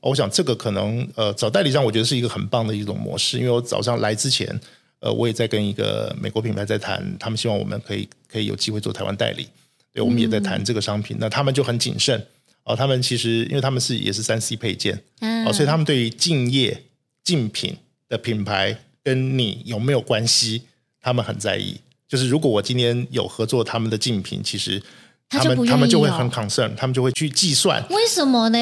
[0.03, 3.39] 我想这个可能呃找代理商，我觉得是一个很棒的一种模式。
[3.39, 4.61] 因为我早上来之前，
[5.01, 9.49] 呃，我也在跟一个美国品牌在谈，他们希望我们可以可以有机会做台湾代理，
[9.95, 11.17] 对，我们也在谈这个商品。
[11.17, 12.23] 嗯、那他们就很谨慎
[12.65, 15.03] 哦，他们其实因为他们是也是三 C 配件，
[15.47, 16.83] 哦，所以他们对于敬业。
[17.25, 17.77] 竞品
[18.09, 20.63] 的品牌跟你有没有关系？
[21.01, 21.81] 他们很在意。
[22.07, 24.81] 就是如果我今天有合作他们的竞品，其实
[25.29, 27.85] 他们他，他们就会很 concern，他们就会去计算。
[27.89, 28.59] 为什么呢？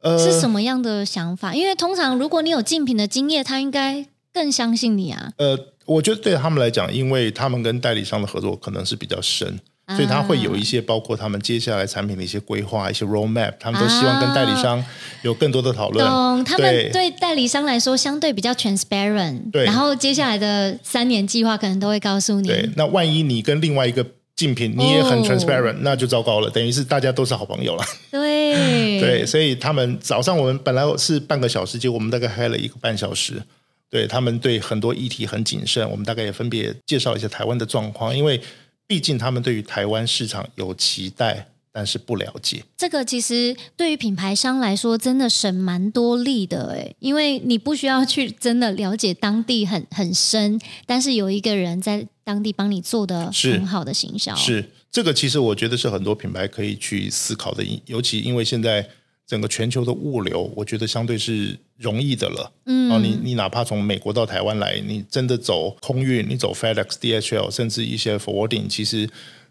[0.00, 1.54] 呃，是什么样的想法？
[1.54, 5.32] 因为通常如果你有竞品的经验，他应该更相信你啊。
[5.36, 9.58] 呃，我觉得对他们来讲，因为他们跟代理商的合作可能是比较深。
[9.96, 14.84] 所以他会有一些包括他们接下来产品的一些规划、一些 roadmap，他们都希望跟代理商
[15.22, 16.06] 有更多的讨论。
[16.06, 19.50] 懂，他们对代理商来说相对比较 transparent。
[19.50, 22.48] 对，然后接下来的三年计划可能都会告诉你。
[22.48, 24.04] 对，那万一你跟另外一个
[24.36, 27.82] 竞品你也很 transparent，那就糟糕了，等于是大家都是好朋友了。
[28.10, 33.42] 对， 对，所以他们早上我们本来是半个小时，结果我们大概开了一个半小时。
[33.90, 38.38] 对，他们对很多议题很谨慎，我们大概也分别介绍一下台湾的状况，因为。
[38.88, 42.64] 毕竟他们对于台湾市场有期待，但是不了解。
[42.76, 54.34] 这个其实对于品牌商来说，真的省蛮多力的诶，因为你不需要去真的了解当地很很深，但是有一个人在当地帮你做的很好的行销。
[54.34, 58.88] 是，是这个，其实我觉得是很多品牌可以去思考的，尤其因为现在。
[59.28, 62.50] 整个全球的物流，我觉得相对是容易的了。
[62.64, 69.06] 嗯，你你哪怕从美国到台湾来，你真的走空运，你走 FedEx、DHL，甚至一些 forwarding，其实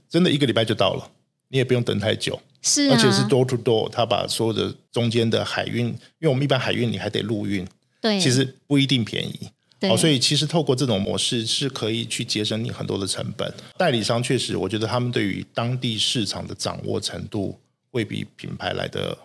[0.09, 1.11] 真的一个礼拜就到了，
[1.49, 2.41] 你也不用等太久。
[2.63, 7.63] 是啊，而且是 door to door，他把所有的中间的海运，因为我们一般海运你还得陆运，
[8.01, 9.47] 对，其实不一定便宜。
[9.79, 13.53] 对，哦，所以其实透过这种模式是可以去节省你很多的成本。
[13.77, 17.55] 代理商确实，我觉得他们对于当地市场的掌握程度
[17.91, 19.15] 会比品牌来的。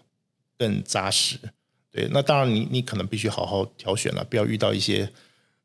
[0.62, 1.36] 更扎实，
[1.90, 5.10] 对，那当然你你可能必须好好挑选了，不要遇到一些，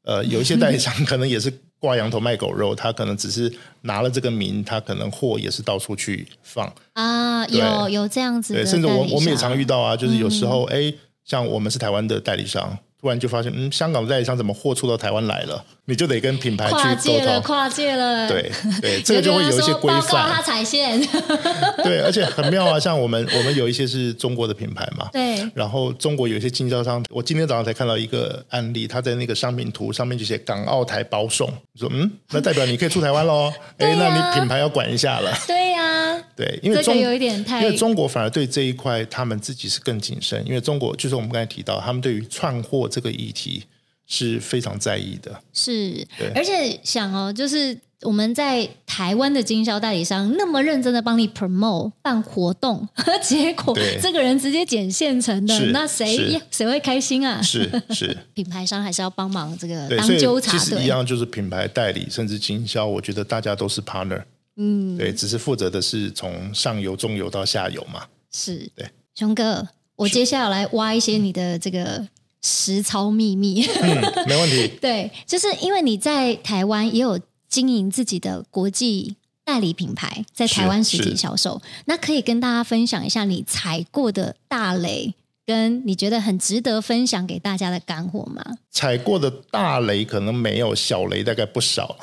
[0.02, 12.78] 呃，有一些代理商 可能也是挂羊头卖狗肉，他可能只是拿了这个名，他可能货也是到处去放啊，有有这样子，对，甚至我我们也常遇到啊，就是有时候哎、嗯，像我们是台湾的代理商。
[13.00, 15.64] 突然就发现，嗯，香港的代理商怎么货出到台湾来了？
[15.86, 18.28] 你就得跟品牌去跨界了，跨界了。
[18.28, 20.30] 对对，这个就会有一些规范。
[20.30, 21.00] 他踩线。
[21.84, 25.08] 对，而且很妙啊，像我们我们有一些是中国的品牌嘛。
[25.14, 25.48] 对。
[25.54, 31.48] 然后中国有一些经销商，我今天早上才看到一个案例，他在那个商品图上面就写“港澳台包送”，
[31.80, 33.54] 说嗯，那代表你可以出台湾喽？
[33.78, 35.32] 哎、啊，那你品牌要管一下了。
[35.48, 35.77] 对呀、
[36.18, 36.24] 啊。
[36.36, 43.64] 对，因为中、这个、有一点太，因为中国反而对这一块他们自己是更谨慎，因为中国就是我们刚才提到，他们对于串货这个议题
[44.06, 45.42] 是非常在意的。
[45.54, 52.88] 是，而且想哦，就是我们在台湾的经销代理商那么认真的帮你 promote 办活动，
[53.24, 57.42] 结果这个人直接捡现成的，那谁谁会开心啊？
[57.42, 60.60] 是 是，品牌商还是要帮忙这个当纠察队。
[60.60, 64.22] 其实一样，就是品牌代理甚至经销，我觉得大家都是 partner。
[64.58, 68.06] 嗯，对，只是负责的是从上游、中游到下游嘛。
[68.32, 72.08] 是，对，熊哥，我接下来挖一些你的这个
[72.42, 73.64] 实操秘密。
[73.66, 74.68] 嗯，没问题。
[74.82, 79.16] 对，就是因为你在台湾也有经营自己的国际
[79.46, 85.14] 代理品牌，在台湾实体销售，那可以跟大家分享一下你踩过的大雷。
[85.48, 88.44] 跟你觉得很值得分享给大家的干货吗？
[88.70, 91.98] 踩过的大雷可能没有，小雷大概不少。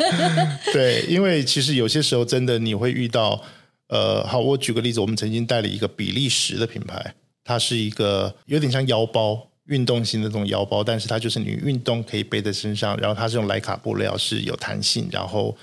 [0.74, 3.42] 对，因为其实有些时候真的你会遇到，
[3.88, 15.56] 呃，好，我举个例子，我们曾经带了一个比利时的品牌，它是一个有点像腰包运动型的这种腰包，但是它就是你运动可以背在身上，然后它是用莱卡布料，是有弹性，然后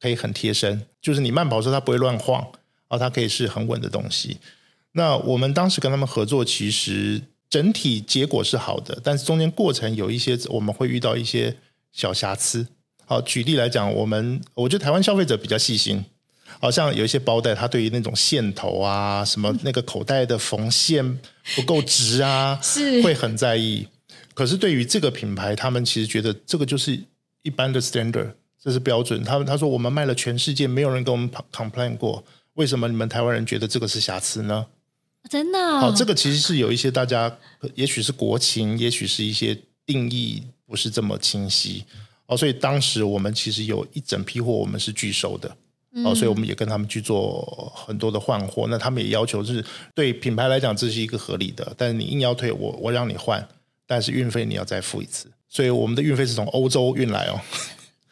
[0.00, 2.40] 可以很贴身，就是你慢跑的时候它不会乱晃，
[2.88, 4.38] 然后它可以是很稳的东西。
[4.96, 11.56] 那我们当时跟他们合作，其实整体结果是好的，但是中间过程有一些我们会遇到一些
[11.92, 12.66] 小瑕疵。
[13.04, 16.04] 好，举例来讲，我们我觉得台湾消费者比较细心。
[16.60, 21.18] 好像有一些包袋，它对于那种线头啊，什么那个口袋的缝线
[21.56, 23.86] 不够直啊， 是会很在意。
[24.32, 26.98] 可是对于这个品牌，他们其实觉得这个就是
[27.42, 29.22] 一般的 standard，这是标准。
[29.24, 34.64] 他们他说我们卖了全世界，没有人跟我们 complain 过，为什么你们台湾人觉得这个是瑕疵呢？
[35.30, 37.34] 真的、好，这个其实是有一些大家，
[37.74, 41.84] 也许是国情，也许是一些定义不是这么清晰。
[42.26, 45.56] 哦，所以当时我们其实有一整批货，我们是拒收的。
[46.04, 53.46] 哦，所以我们也跟他们去做很多的换货，那他们也要求是对品牌来讲这是一个合理的，但是你硬要退我，我让你换，
[53.86, 57.40] 但是运费你要再付一次，所以我们的运费是从欧洲运来哦，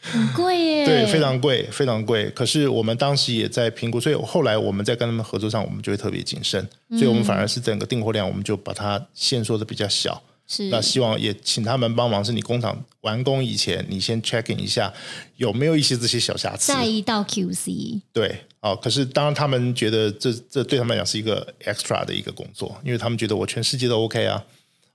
[0.02, 2.28] 很贵耶，对，非常贵，非常贵。
[2.30, 6.60] 可是我们当时也在评估，所以后来我们在跟他们合作上，我们就会特别谨慎，
[6.90, 10.20] 所以我们反而是整个订货量，我们就把它限缩的比较小。
[10.44, 14.92] 是那希望也请他们帮忙，是你工厂完工以前，你先 check in 一下
[15.36, 18.00] 有没有一些这些小瑕疵，再一到 QC。
[18.12, 24.44] 对，哦，可是当然他们觉得这这对他们来讲是一个 extra 的一个工作，因为他们觉得我全世界都 OK 啊，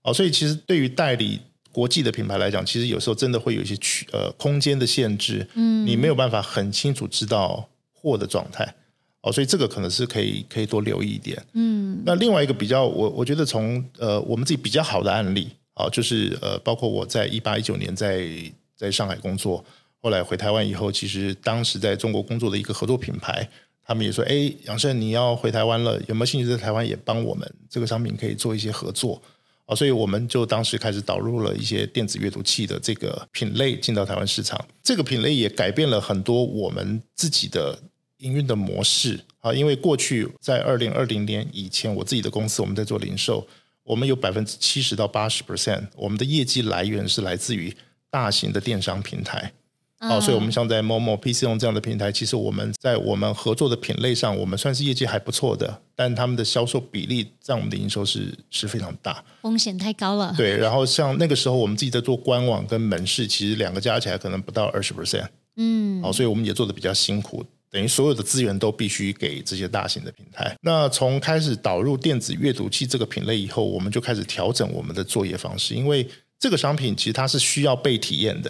[0.03, 1.39] 哦，所以其实对于代理
[1.77, 8.73] 国际的品牌来讲，其实有时候真的会有一些区呃空间的限制，嗯，你没有办法很清楚知道货的状态。
[9.21, 11.39] 哦，所以这个可能是可以可以多留意一点。
[11.53, 18.27] 嗯，那另外一个比较，我我觉得从呃我们自己比较好的案例啊、哦，就是呃包括我在一八一九年在
[18.75, 19.63] 在上海工作，
[20.01, 23.47] 后来回台湾以后，其实当时在中国工作的一个合作品牌，
[23.85, 29.21] 他们也说，哎，杨胜你要回台湾了，有没有兴趣在台湾也帮我们这个商品可以做一些合作
[29.67, 37.77] 啊、所以我们就当时开始导入了一些电子阅读器的这个品类进到台湾市场，这个品类也改变了很多我们自己的。
[38.21, 43.47] 营运的模式啊，因为过去在二零二零年以前，我自己的公司我们在做零售，
[43.83, 47.71] 我们有百分之七十到八十 percent，我们的业绩来源是来自于
[48.09, 49.53] 大型的电商平台。
[49.99, 60.33] 好、嗯，所以我们像在 Momo、PChome 这样的平台，其实我们在我们合作的品类上，我们算是业绩还不错的，但他们的销售比例占我们的营收是是非常大，风险太高了。
[60.37, 65.27] 对，然后像那个时候我们自己在做官网跟门市，其实两个加起来可能不到二十 percent。
[65.55, 67.43] 嗯，好，所以我们也做的比较辛苦。
[67.69, 70.55] 等于所有的资源都必须给这些大型的平台。
[70.61, 76.07] 那从开始导入电子阅读器这个品类以后，我们就开始调整我们的作业方式，因为
[76.39, 78.49] 这个商品其实它是需要被体验的，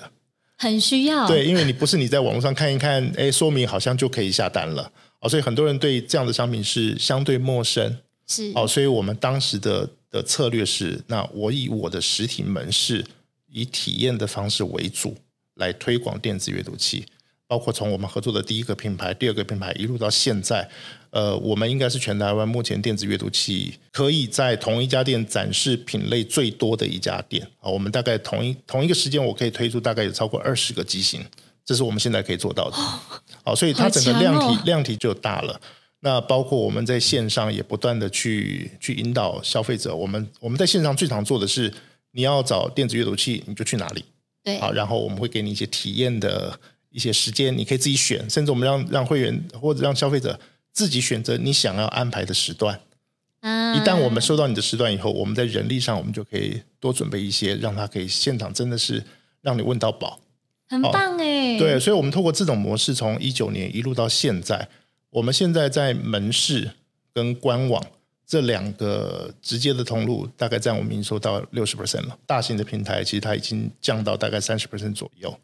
[0.58, 1.28] 很需要。
[1.28, 7.98] 对，因为你不是你在网络上看一看，哎，说明好像就可以下单了哦，所以很多人对这样的商品是相对陌生。
[8.28, 13.06] 是哦，所以我们当时的的策略是，那我以我的实体门市
[13.50, 15.16] 以体验的方式为主，
[15.56, 17.06] 来推广电子阅读器。
[17.50, 20.70] 包括从我们合作的第一个品牌、第二个品牌一路到现在，
[21.10, 27.70] 呃，我们应该是全台湾目前电子阅读器可以在同一家店展示品类最多的一家店啊。
[27.70, 31.22] 我们大概同一同一个时间，我可以推出大概有超过二十个机型，
[31.66, 32.76] 这是我们现在可以做到的。
[33.44, 35.60] 好，所以它整个量体量体就大了。
[36.02, 39.96] 那包括我们在线上也不断的去去引导消费者。
[39.96, 41.74] 我们我们在线上最常做的是，
[42.12, 44.06] 你要找电子阅读器，你就去哪里？
[44.44, 46.60] 对，好，然后我们会给你一些体验的。
[46.90, 50.40] 一些时间你可以自己选，甚至我们让让会员或者让消费者
[50.78, 52.80] 自己选择你想要安排的时段。
[53.42, 59.04] 嗯，一旦我们收到你的时段以后，我们在人力上我们就可以多准备一些，让他可以现场真的是
[59.42, 60.20] 让你问到饱，
[60.70, 61.58] 很棒哎。
[61.58, 64.70] 对，所以，我们透过这种模式，从一九年一路到现在，
[65.10, 66.70] 我们现在在门市
[67.12, 67.84] 跟官网
[68.28, 72.16] 这两个直接的通路，大概占我们营收到六十 percent 了。
[72.28, 75.36] 大型的平台其实它已经降到大概三十 percent 左右。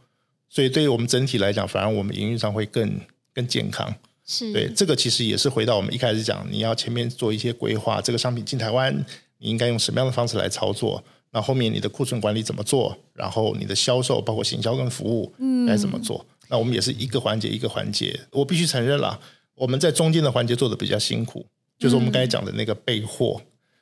[0.48, 3.00] 所以，对于我们整体来讲，反而我们营运上会更
[3.34, 3.92] 更健康。
[4.26, 8.94] 是对这个，其实也是回到我们一开始讲，你要前面做一些规划，这个商品进台湾，
[9.40, 11.04] 你应该用什么样的方式来操作？
[11.32, 12.98] 那后面你的库存管理怎么做？
[13.14, 16.26] 然后你的销售，包括行销跟服务，嗯，该怎么做？
[16.50, 18.20] 那我们也是一个环节一个环节。
[18.32, 19.20] 我必须承认了，
[19.56, 21.46] 我们在中间的环节做的比较辛苦，
[21.78, 23.42] 就是我们刚才讲的那个备货，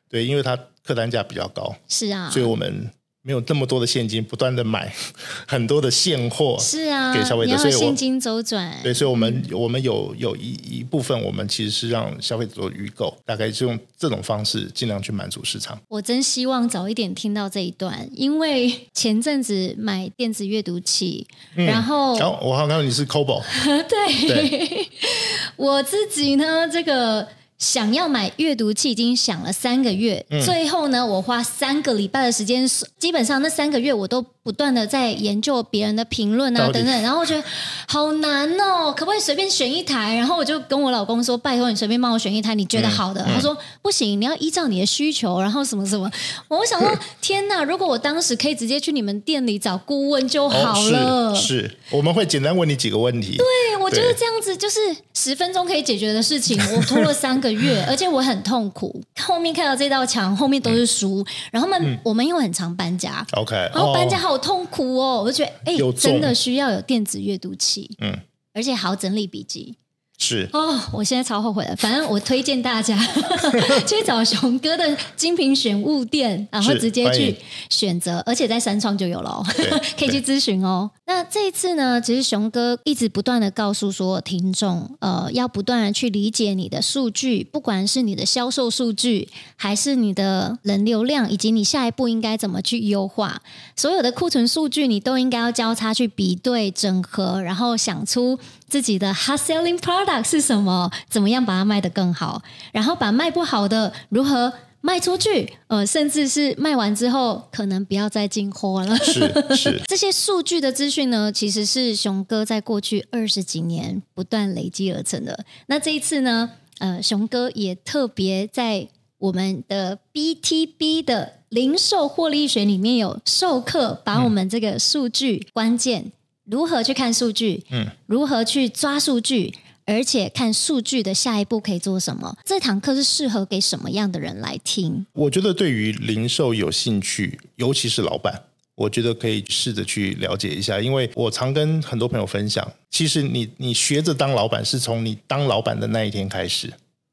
[0.10, 2.90] 对，因为它客单价比较高，是啊，所以我们。
[3.24, 4.92] 没有这么多的现金，不断的买
[5.48, 8.80] 很多的现货，是啊，给消费者，所以现金周转。
[8.82, 15.80] 对，所以我们我们有有一一部分，我们其实是让消费者做预购，大概是用这种方式尽量去满足市场。
[15.88, 23.44] 我真希望早一点听到这一段，因为前阵子买电子阅读器，嗯、然后，然后我好像看到你是 Kobo，
[23.88, 24.90] 对，对
[25.58, 27.28] 我自己呢，这个。
[27.62, 30.26] 想要买阅读器，已经想了三个月。
[30.32, 37.02] 嗯、最后呢，我花三个礼拜的时间，基本上那三个月我都不断的在研究别人的评论啊等等。
[37.04, 37.44] 然后我觉得
[37.88, 40.16] 好难哦，可不可以随便选一台？
[40.16, 43.22] 然后我就跟我老公说：“拜托你随便帮我选一台你觉得好的。
[43.22, 46.10] 嗯”他说：“不行，你要依照你的需求。”然后什么什么，
[46.48, 46.92] 我想说
[47.22, 47.64] ：“天哪！
[47.64, 51.00] 如果我当时可以直接去你们店里找顾问就好了。
[51.00, 53.38] 哦”是，是，我们会简单问你几个问题。
[53.38, 54.80] 对，我觉得这样子就是
[55.14, 59.02] 十分钟可以解决的事情，我拖了三个月，而且我很痛苦。
[59.20, 68.18] 后面看到这道墙，后面都是书，嗯、然后我们、嗯、我们又很常搬家，OK，然后搬家好痛苦哦，我就觉得哎，真的需要有电子阅读器，嗯，
[68.54, 69.76] 而且好整理笔记。
[70.24, 71.76] 是哦，我现在超后悔了。
[71.76, 72.96] 反正我推荐大家
[73.88, 77.36] 去找熊哥的精品选物店，然后直接去
[77.72, 79.44] 选择，而且在三创就有了哦，
[79.98, 80.92] 可以去咨询哦。
[81.08, 93.42] 那这一次呢，其实熊哥一直不断的告诉所有听众，呃，要不断的去理解你的数据，不管是你的销售数据，还是你的人流量，以及你下一步应该怎么去优化，
[93.76, 98.38] 所有的库存数据，你都应该要交叉去比对整合，然后想出。
[98.72, 100.90] 自己的 hot selling product 是什么？
[101.10, 102.42] 怎么样把它卖得更好？
[102.72, 105.54] 然后把卖不好的如何卖出去？
[105.68, 108.96] 呃，甚至是卖完之后，可能不要再进货了。
[108.96, 115.44] 是是， 这些数据的资讯呢，其实是熊哥在过去二十几年不断累积而成的。
[115.68, 126.14] 那这一次呢，呃，熊哥也特别在我们的 BTB 的零售获利学里面有授课，把我们这个数据关键。
[126.52, 127.64] 如何去看数据？
[127.72, 129.54] 嗯，如何去抓数据？
[129.86, 132.38] 而且看数据的下一步可以做什么？
[132.46, 135.06] 这堂课是适合给什么样的人来听？
[135.14, 138.44] 我觉得对于零售有兴趣，尤其是老板，
[138.76, 140.80] 我觉得可以试着去了解一下。
[140.80, 146.72] 因为我常跟很多朋友分享，其实你你学着当老板，是从你当老板的那一天开始。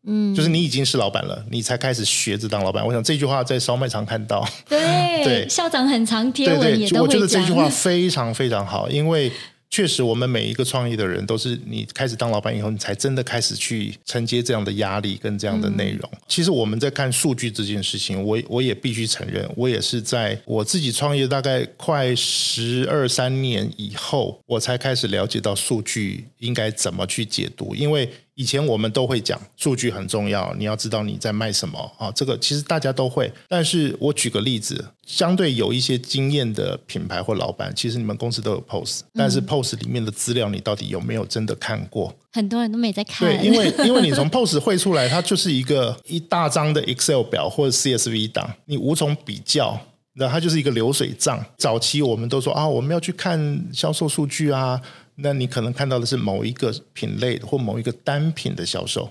[0.08, 2.84] 嗯，就是你已经是老板了，你才开始学着当老板。
[2.84, 4.44] 我想这句话在烧麦常看到。
[4.68, 4.78] 对，
[5.22, 7.02] 对，校长很常贴文也都会讲。
[7.02, 9.30] 我觉得这句话非常非常好，因为。
[9.70, 16.08] 确实，我们每一个创业的人都是你开始当老板以后，你才真的开始去承接这样的压力跟这样的内容。
[16.10, 28.10] 嗯、其实我们在看数据这件事情，我我也必须承认，我也是在我自己创业大概快十二三年以后，我才开始了解到数据应该怎么去解读，因为。
[28.38, 33.28] 以前我们都会讲数据很重要，你要知道你在卖什么啊，这个其实大家都会。
[33.48, 42.16] 但是我举个例子，相对有一些经验的品牌或老板，其实你们公司都有 POS，但是 POS 里面的资料你到底有没有真的看过？
[42.30, 43.28] 很多人都没在看。
[43.28, 49.76] 对，因为 因为你从 POS 汇出来，它就是一个一大张的 Excel 表或者 CSV 档，你无从比较，
[50.14, 51.44] 那它就是一个流水账。
[51.56, 54.80] 早期我们都说啊，我们要去看销售数据啊。
[55.20, 59.10] 那你可能看到的是某一个品类或某一个单品的销售，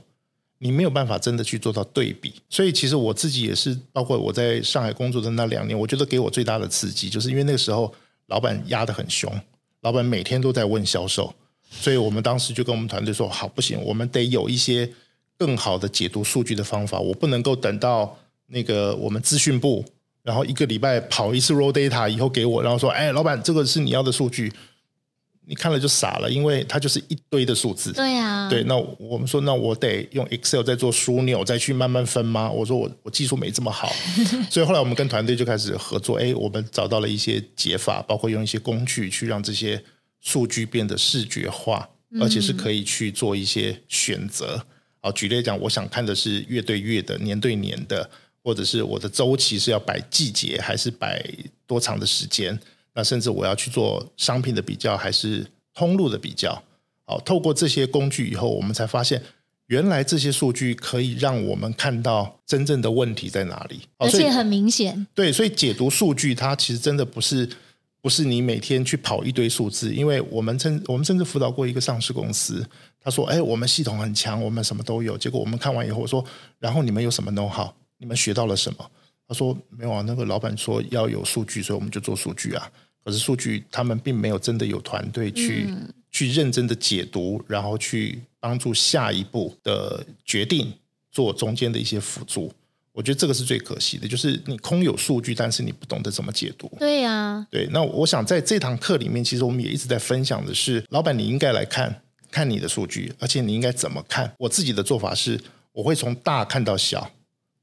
[0.60, 2.34] 你没有办法真的去做到对比。
[2.49, 7.93] 所以其实我自己也是，包括我在上海工作的那两年，我觉得给我最大的刺激，就是因为那个时候
[8.28, 9.30] 老板压得很凶，
[9.82, 11.34] 老板每天都在问销售，
[11.70, 14.89] 所以我们当时就跟我们团队说：好，不行，我们得有一些
[15.38, 16.97] 更好的解读数据的方法。
[16.99, 19.84] 我不能够等到那个我们资讯部，
[20.24, 24.53] 然后一个礼拜跑一次 raw data 以后给我，然后说：哎，老板，这个是你要的数据。
[25.50, 27.93] 你看了就傻了，因为它就是一堆的数字。
[27.93, 32.52] 对呀，对，那我们说，那我得用 Excel 再做枢纽，再去慢慢分吗？
[32.52, 33.89] 我说我我技术没这么好，
[34.52, 36.18] 所以后来我们跟团队就开始合作。
[36.18, 39.82] 哎，我们找到了一些解法，包括用一些工具去让这些
[40.20, 41.88] 数据变得视觉化，
[42.20, 44.62] 而且是可以去做一些选择。
[45.00, 48.10] 好，举例来讲，我想看的是月对月的、年对年的，
[48.43, 51.24] 或者是我的周期是要摆季节还是摆
[51.66, 52.60] 多长的时间？
[52.98, 56.60] 那甚至我要去做商品的比较，还是通路的比较？
[57.06, 59.22] 好，透过这些工具以后，我们才发现，
[59.68, 65.06] 原来这些数据可以让我们看到真正的问题在哪里，而且很明显。
[65.14, 67.48] 对，所以解读数据，它其实真的不是
[68.02, 72.68] 不是你每天去跑一堆数字，因为我们甚我们甚至辅导过一个上市公司，
[73.00, 76.26] 他说：“哎，我们系统很强，我们什么都有。”结果我们看完以后我说
[76.58, 77.70] ：“然后你们有什么 know how？
[78.00, 78.89] 你们学到了什么？”
[79.30, 82.70] 他说：“没有啊，那个老板说要有数据，所以我们就做数据啊。”
[83.08, 90.74] 可是数据，他们并没有真的有团队去、嗯、去认真的解读，然后去帮助下一步的决定
[91.10, 92.51] 做中间的一些辅助。
[92.91, 96.70] 我觉得这个是最可惜的，就是你空有数据，但是你不懂得怎么解读。
[96.78, 97.66] 对呀、啊，对。
[97.72, 104.34] 那我想在这堂课里面，其实我们也一直在分享的是，老板你应该来看看你的数据，而且你应该怎么看。
[104.38, 105.39] 我自己的做法是，
[105.72, 107.10] 我会从大看到小。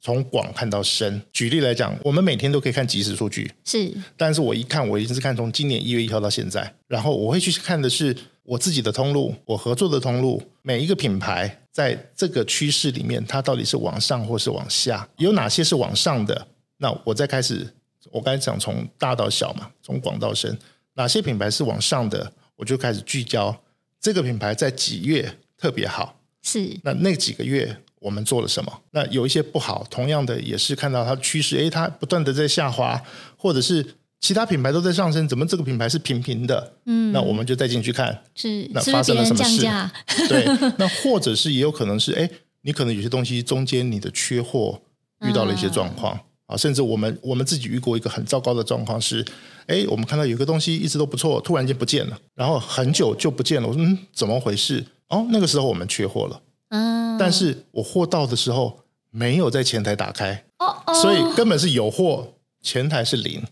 [0.05, 1.23] 从广看到深。
[1.33, 3.91] 举例来讲，我们每天都可以看即时数据，是。
[4.19, 16.49] 但是我一看，我一定是看从今年一月一号到现在，然后我会去看的是我自己的通路，我合作的通路，每一个品牌在这个趋势里面，它到底是往上或是往下，有哪些是往上的？
[16.77, 17.67] 那我再开始，
[18.11, 20.55] 我刚才讲从大到小嘛，从广到深，
[20.93, 23.59] 哪些品牌是往上的，我就开始聚焦
[23.99, 26.79] 这个品牌在几月特别好，是。
[26.83, 27.75] 那那几个月。
[28.05, 28.71] 我们做了什么？
[28.91, 33.03] 那有一些不好，同样的也是看到它的趋势，诶，它不断的在下滑，
[33.35, 33.83] 或者是
[34.21, 36.75] 其他品牌都在上升，怎么这个品牌是平平的？
[36.85, 39.67] 嗯，那我们就再进去看，是那发生了什么事？
[40.09, 40.45] 是 对，
[40.77, 42.31] 那或者是也有可能是，诶，
[42.61, 44.79] 你可能有些东西中间你的缺货
[45.27, 46.13] 遇到了一些状况
[46.45, 49.25] 啊、嗯，甚至我们我们自己遇过一个很糟糕的状况是，
[49.69, 54.85] 诶，我们看到有个东西一直都不错，突然间不见了，然后很久就不见了，我说嗯，怎么回事？
[55.09, 56.41] 哦，那个时候我们缺货了。
[56.69, 63.43] 嗯，但是我货到的时候没有在前台打开，哦哦，所以根本是有货，前台是零，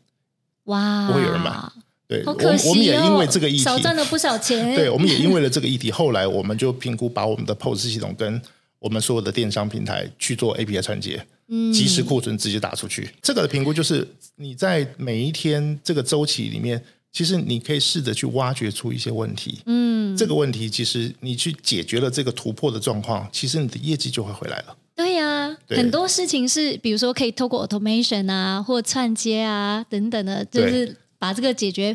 [0.65, 1.53] 哇，不会有人买。
[2.09, 4.75] 对，我我们也因为这个议题少赚了不少钱。
[4.75, 8.41] 对，我们也因为了这个议题， 后来我们就评估，把我们的 POS 系统跟
[8.79, 13.11] 我们所有的电商平台去做 API 串接，嗯，即时库存直接打出去。
[13.23, 14.07] 这个的评估就是
[14.37, 16.83] 你在每一天这个周期里面。
[17.13, 24.77] 其实你可以试着去挖掘出一些问题，嗯，这个问题其实你去解决了这个突破的状况，其实你的业绩就会回来了。
[24.97, 31.95] 对呀、啊，很多事情是，比如说可以透过 automation 啊，或串接啊等等的，就是把这个解决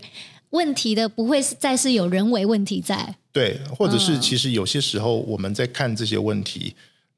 [0.51, 3.15] 问题的，不会再是有人为问题在。
[3.31, 6.75] 对，或者是其实有些时候我们在看这些问题。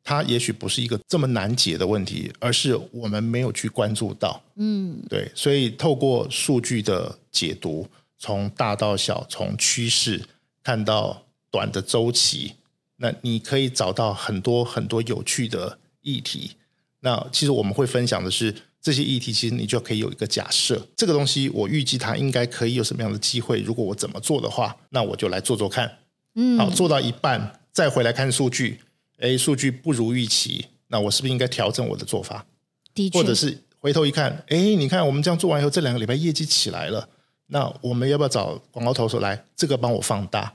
[0.09, 4.41] 它也许不是一个这么难解的问题，而是我们没有去关注到。
[4.55, 7.87] 嗯，对，所以透过数据的解读，
[8.17, 10.19] 从大到小，从趋势
[10.63, 12.55] 看到短的周期，
[12.95, 16.53] 那你可以找到很多很多有趣的议题。
[17.01, 18.51] 那其实我们会分享的是
[18.81, 23.61] 这些议题，其实你就可以有一个假设，这个东西我预计它应该可以有什么样的机会。
[23.61, 25.99] 如果我怎么做的话，那我就来做做看。
[26.33, 28.79] 嗯，好，做到一半再回来看数据。
[29.19, 32.45] 哎，数据不如预期，那我是不是应该调整我的做法？
[32.93, 37.07] 的确，或者是回头一看，哎，你看我们这样做完以后，这两个礼拜业绩起来了，
[37.47, 40.53] 那我们要不要找广告投手来这个帮我放大？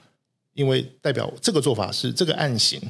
[0.54, 2.80] 因为代表这个做法是这个案型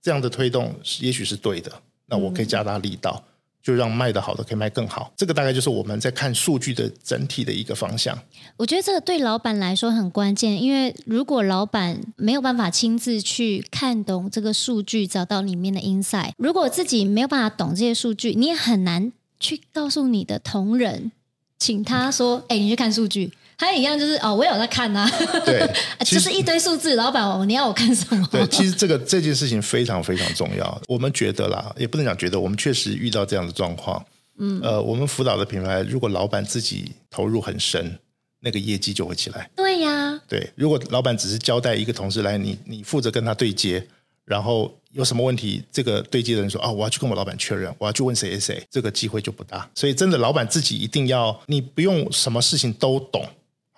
[0.00, 1.72] 这样的推动，也许是对的，
[2.06, 3.22] 那我可以加大力道。
[3.24, 3.32] 嗯
[3.68, 8.18] 就让卖的好的可以卖更好，这个大概就是我们在看数据的整体的一个方向。
[8.56, 21.12] 我觉得这个对老板来说很关键，因为如果老板没有办法亲自去看懂这个数据，找到里面的 insight，如果自己没有办法懂这些数据，你也很难去告诉你的同仁，
[21.58, 25.10] 请他说：“哎，你去看数据。”他也一样，就是哦，我有在看呐、啊。
[25.44, 25.68] 对，
[26.06, 28.26] 就是一堆数字，老板，你要我看什么？
[28.30, 30.80] 对，其实这个这件事情非常非常重要。
[30.86, 34.02] 我们觉得啦，也不能讲觉得，我们确实遇到这样的状况。
[34.38, 37.98] 嗯，呃，我们辅导的品牌，如果老板自己投入很深，
[38.38, 39.50] 那个业绩就会起来。
[39.56, 40.20] 对呀。
[40.28, 43.84] 对，如果老板只是交代一个同事来，你你负责跟他对接，
[44.24, 49.68] 然后有什么问题，这个对接的人说啊、哦，我要去跟我老板确认，我要去问谁谁谁，这个机会就不大。
[49.74, 53.28] 所以真的，老板自己一定要，你不用什么事情都懂。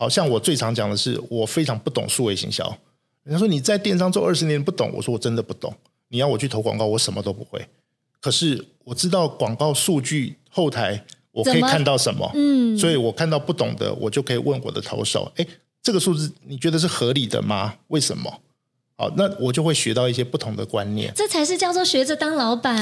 [0.01, 2.67] 好像我最常讲的是，我非常不懂数位行销。
[3.23, 5.71] 人家说你在电商做二十年不懂，我说我真的不懂。
[6.09, 7.63] 你要我去投广告，我什么都不会。
[8.19, 15.47] 可是我知道广告数据后台我可以看到什么，么嗯，所以我看到不懂的，我就可以问我的投手，哎，
[15.83, 17.75] 这个数字你觉得是合理的吗？
[17.89, 18.41] 为什么？
[19.01, 22.77] 好，那我就会学到一些不同的观念，这才是叫做学着当老板。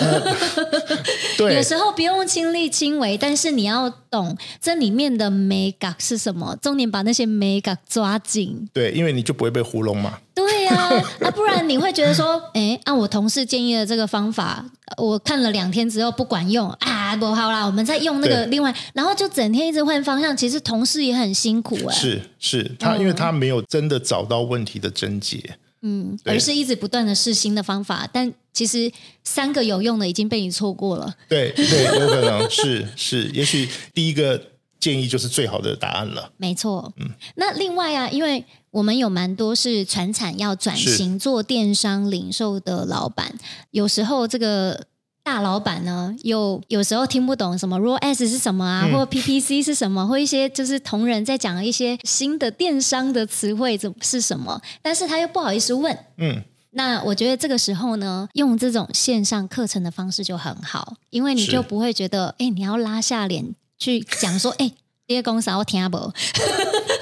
[0.00, 0.34] 呃、
[1.36, 8.66] 对，有时候不用亲力亲为，但是你要懂这里面的美感是什么，重点把那些美感抓紧。
[8.72, 10.18] 对，因为你就不会被糊弄嘛。
[10.38, 10.88] 对呀、啊，
[11.26, 14.64] 啊，不然你会觉得说，哎，按、啊、我同事建议的这个方法，
[14.96, 21.94] 我看了两天之后不管用啊，不好啦，我们再用那个另外，然后就整天一直换方向，其实同事也很辛苦哎。
[21.94, 25.58] 是是，他因为他没有真的找到问题的症结。
[25.80, 28.90] 嗯，而是一直不断的试新的方法，但其实
[29.22, 31.14] 三个有用的已经被你错过了。
[31.28, 34.42] 对对，有可能是是，也许第一个
[34.80, 36.32] 建议就是最好的答案了。
[36.36, 43.34] 没错，嗯，那另外啊，因为我们有蛮多是传产要转型做电商零售的老板，
[43.70, 44.86] 有时候这个。
[45.20, 55.94] 大老板呢，有有时候听不懂什么 ROAS 是什么啊，嗯、或 PPC 是什么，或一些就是同仁在讲一些新的电商的词汇怎是什么，但是他又不好意思问。
[56.16, 64.72] 嗯，那我觉得这个时候呢，用这种线上课程的方式就很好，因为你就不会觉得，哎，你要拉下脸去讲说，哎，
[65.06, 65.98] 这个公司我听不，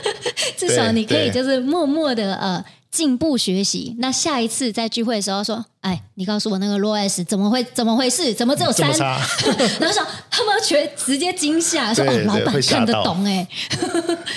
[0.56, 3.94] 至少你可以就是默默的呃进步学习。
[3.98, 5.66] 那下一次在聚会的时候说。
[5.86, 8.34] 哎，你告诉我那个 ROAS 怎么会怎么回事？
[8.34, 8.90] 怎么只有三？
[9.78, 13.46] 然后说他们觉直接惊吓，说哦，老板看得懂哎。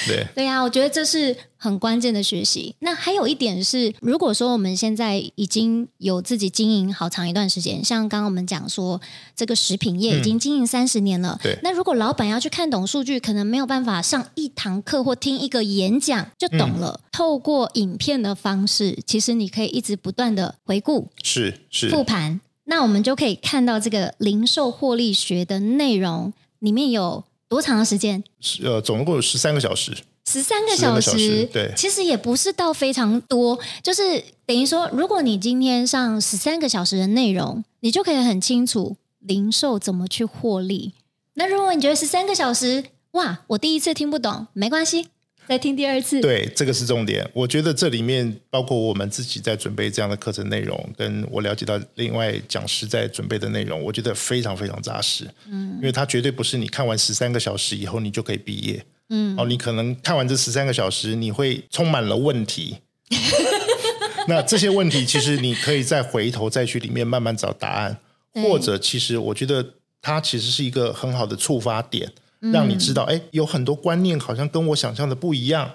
[0.08, 2.76] 对 对呀、啊，我觉得这是很关键的学习。
[2.82, 9.02] 那还有一点是，如果说我们现在已经有自己经营好长一段时间，像刚刚我们讲说
[9.36, 11.60] 这个食品业已经经营三十年了，嗯、对。
[11.64, 17.00] 那如果老板要去看懂数据，可能没有办法上一堂课或听一个演讲就懂了。
[17.02, 21.10] 嗯、透过影片的方式，其实你可以一直不断的回顾。
[21.24, 28.24] 是是是复盘，那我们就可以看到这个零售获利学的内容里面有多长的时间？
[28.64, 29.98] 呃，总共有十三个小时。
[30.28, 40.94] 十三个小时，对，其实也不是到非常多，就是等于说，如果你今天上十三个小时的内容，你就可以很清楚零售怎么去获利。
[41.34, 42.84] 那如果你觉得十三个小时，
[43.14, 45.08] 哇，我第一次听不懂，没关系。
[45.50, 47.28] 再听第二次，对，这个是重点。
[47.34, 55.28] 我觉得这里面包括我们自己在准备这样的课程内容，跟我了解到另外讲师在准备的内容，我觉得非常非常扎实。
[55.48, 58.86] 嗯，因为它绝对不是你看完十三个小时以后你就可以毕业。
[59.10, 62.78] 嗯，哦，你可能看完这十三个小时，你会充满了问题。
[64.30, 67.98] 那这些问题其实你可以再回头再去里面慢慢找答案，
[68.36, 69.66] 或者其实我觉得
[70.00, 72.12] 它其实是一个很好的触发点。
[72.40, 75.72] 让你知道，哎，有很多观念好像跟我想象的不一样。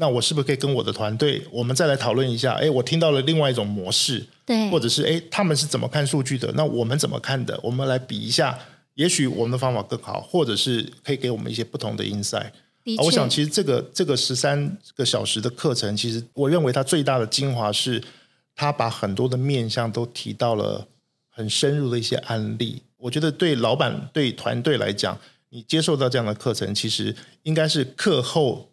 [0.00, 2.54] 那我是不是可以跟我的团队，我们再来讨论一下？
[2.54, 6.52] 哎，我听到了另外一种模式，对，或者是哎，他们是怎么看数据的？
[6.54, 7.58] 那我们怎么看的？
[7.64, 8.56] 我们来比一下，
[8.94, 12.50] 也许我们的方法更好，或者是可以给我们一些不同的 insight。
[13.02, 18.00] 我想，其实这个这个十三个小时的课程，其实我认为它最大的精华是，
[18.54, 20.86] 它把很多的面向都提到了
[21.28, 22.80] 很深入的一些案例。
[22.98, 25.18] 我觉得对老板、对团队来讲。
[25.50, 28.70] 你接受到这样的课程，其实应该是课后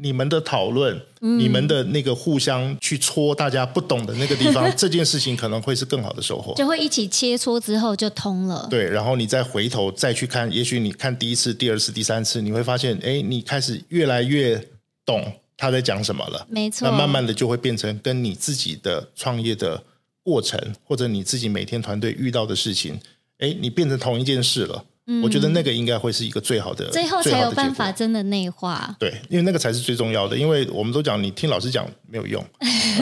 [0.00, 6.54] 你们的讨论，嗯、你们的那个互相去戳大家不懂的那个地方， 这件事情可能会是更好的收获。
[6.54, 8.66] 就会一起切磋之后就通了。
[8.70, 14.68] 对，然后你再回头再去看，也许你看第一次、第二次、第三次，你会发现，哎，你开始越来越
[15.04, 16.46] 懂他在讲什么了。
[16.48, 16.88] 没错。
[16.88, 19.82] 那慢慢的就会变成跟你自己的创业的
[20.22, 23.00] 过程，或者你自己每天团队遇到的事情，
[23.38, 24.84] 哎，你变成同一件事了。
[25.22, 28.94] 我觉得那个应该会是一个最好的，最后才有办法真的内化。
[28.98, 30.36] 对，因为那个才是最重要的。
[30.36, 32.44] 因为我们都讲，你听老师讲没有用，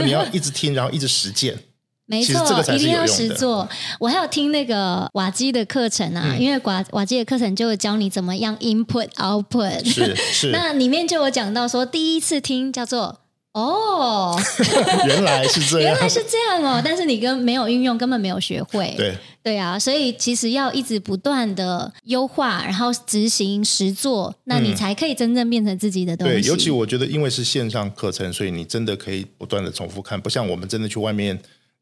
[0.04, 1.58] 你要一直听，然后一直实践。
[2.08, 3.68] 没错，一定要实做。
[3.98, 9.84] 我还有听那个瓦基的课程啊，嗯、因为瓦瓦基的课程就会教你怎么样 input output。
[9.84, 10.50] 是是。
[10.54, 13.22] 那里面就有讲到说，第一次听叫做。
[13.56, 14.38] 哦，
[15.08, 16.82] 原来是这样，原来是这样哦。
[16.84, 18.92] 但是你跟没有运用，根本没有学会。
[18.98, 19.16] 对
[19.46, 26.34] 对啊，所以其实要一直不断的优化，然后执行实做，那你才可以真正变成自己的东西。
[26.34, 31.38] 对，尤其我觉得，因为是线上课程，所以你真的可以不断的重复看，不像我们真的去外面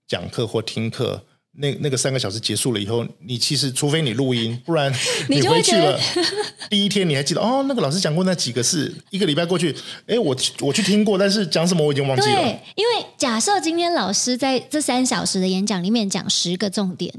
[0.06, 1.24] 讲课或听课。
[1.56, 4.92] 那那个三个小时结束了以后，你其实除非你录音，不然
[5.30, 5.98] 你回去了
[6.68, 9.74] 第一天你还记得哦，那个老师讲过那几个是一个礼拜过去，
[10.06, 12.42] 哎，我我去听过，但是讲什么我已经忘记了。
[12.42, 17.14] 对，因为假设今天老师在这三小时的演讲里面讲十个重点，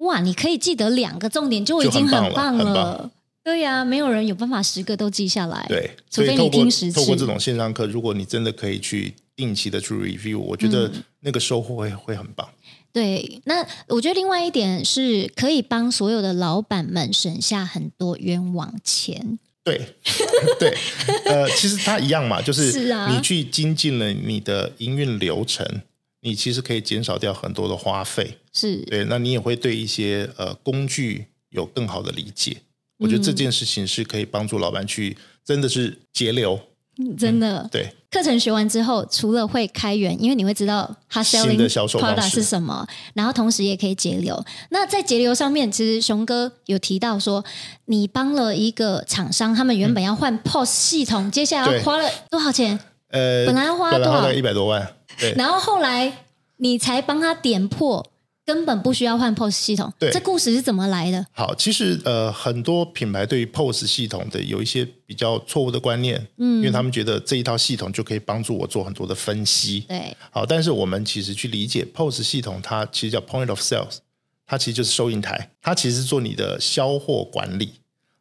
[0.00, 2.98] 哇，你可以记得两个重点就已经很棒了。
[2.98, 3.10] 棒
[3.42, 5.64] 对呀、啊，没有人有办法十个都记下来。
[5.66, 7.00] 对，除非你听十次。
[7.00, 10.90] 透过这种线上课，如果你真的可以去定期的去 review，我觉得
[11.20, 12.46] 那个收获会会很棒。
[12.92, 19.38] 对，那我觉得另外一点是可以帮所有的老板们省下很多冤枉钱。
[19.62, 19.94] 对，
[20.58, 20.74] 对，
[21.26, 25.64] 呃，其实它一样嘛，就是你去精进了你的营运流程，
[26.20, 28.38] 你其实可以减少掉很多的花费。
[28.52, 32.56] 是对，那你也会对一些呃工具有更好的理解。
[32.98, 36.60] 我觉得这件事情是可以帮助老板去真的是节流。
[37.16, 44.44] 真的，嗯、对课程学完之后，除了会开源，因为你会知道他 selling product 是什么，然后同时也可以节流。
[44.68, 47.42] 那在节流上面，其实熊哥有提到说，
[47.86, 52.78] 你帮了一个厂商，他们原本要换 POS 系统，嗯、接下来要花了多少钱？
[53.08, 54.30] 呃，本来要花多少？
[54.30, 54.96] 一百多万。
[55.18, 56.24] 对，然后后来
[56.56, 58.06] 你才帮他点破。
[58.42, 61.24] 根本不需要换 POS 系统，对，这故事是怎么来的？
[61.30, 73.98] 好，其实呃，很多品牌对于 POS 系统的有一些比较错误的观念，嗯，因为他们觉得这一套系统就可以帮助我做很多的分析，对，好，但是我们其实去理解 POS 系统，它其实叫 Point of Sales，
[74.44, 77.74] 它其实就是收银台，它其实是做你的销货管理，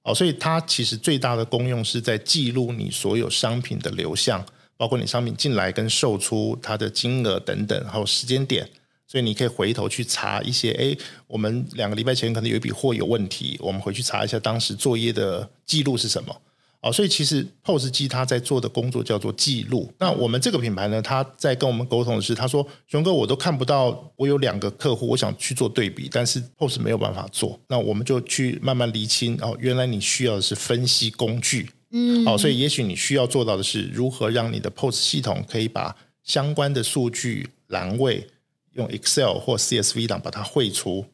[0.03, 4.45] 哦，所以它其实最大的功用是在记录你所有商品的流向，
[4.79, 8.65] 包括你商品进来跟售出它的金额等等，还有时间点。
[9.05, 10.95] 所以你可以回头去查一些，哎，
[11.27, 16.41] 我们两个礼拜前可能有一笔货有问题，我们回去查一下当时作业的记录是什么。
[16.81, 19.91] 哦，所以其实 POS 机它在做的工作叫做记录。
[19.97, 38.27] 那我们这个品牌呢，他在跟我们沟通的是，他说：“熊哥，我都看不到，我有两个客户，我想去做对比，但是 POS 没有办法做。”那我们就去慢慢厘清哦，原来你需要的是分析工具，嗯，哦，所以也许你需要做到的是如何让你的 POS 系统可以把相关的数据栏位
[38.73, 41.05] 用 Excel 或 CSV 档把它汇出，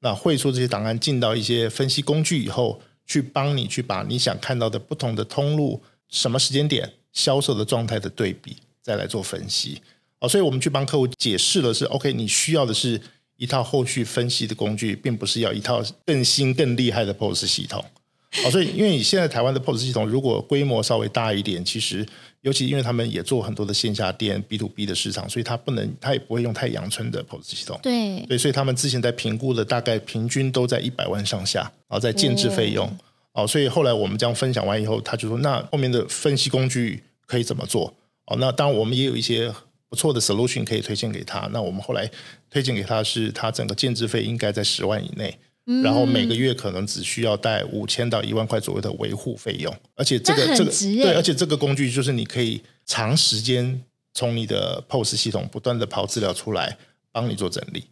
[0.00, 2.80] 那汇出这些档案进到一些分析工具以后。
[3.06, 9.82] 去帮你去把你想看到的不同的通路、什么时间点销售的状态的对比，再来做分析。
[10.20, 13.00] 哦，所以我们去帮客户解释的是，OK，你需要的是
[13.34, 17.84] 一套后续分析的工具，并不是要一套更新更厉害的 POS 系统。
[18.46, 22.06] 哦，所以因为你现在台湾的 POS 系统如果规模稍微大一点，其实
[22.42, 27.78] 尤其因为他们也做很多的线下店 B to B 的市场，所以他不能，他也不会用太阳村的 POS 系统。
[27.82, 32.88] 对，对，所以他们之前在评估的大概平均都在一百万上下，然后在建制费用。
[33.32, 37.92] 哦，所以后来我们这样分享完以后，他就说：“那后面的分析工具可以怎么做？”
[38.26, 39.52] 哦，那当然我们也有一些
[39.88, 41.48] 不错的 solution 可以推荐给他。
[41.52, 42.10] 那我们后来
[42.48, 45.36] 推荐给他是，他整个建制费应该在十万以内。
[45.82, 53.80] 然后每个月可能只需要带五千到一万块左右的维护费用，而且这个这个对，而且这个工具就是你可以长时间
[54.12, 56.76] 从你的 POS 系统不断的跑资料出来，
[57.12, 57.84] 帮你做整理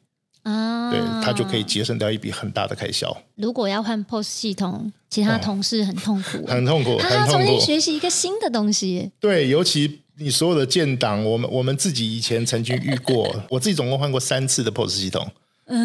[0.42, 3.16] 啊，对，它就可以节省掉一笔很大的开销。
[3.36, 9.12] 如果要换 POS 系统，其他同事很痛苦， 很痛苦，他要重新学习一个新的东西。
[9.20, 15.30] 对，尤其你所有的建档，我们我们自己以前曾经遇过，我自己总共换过三次的 POS 系统。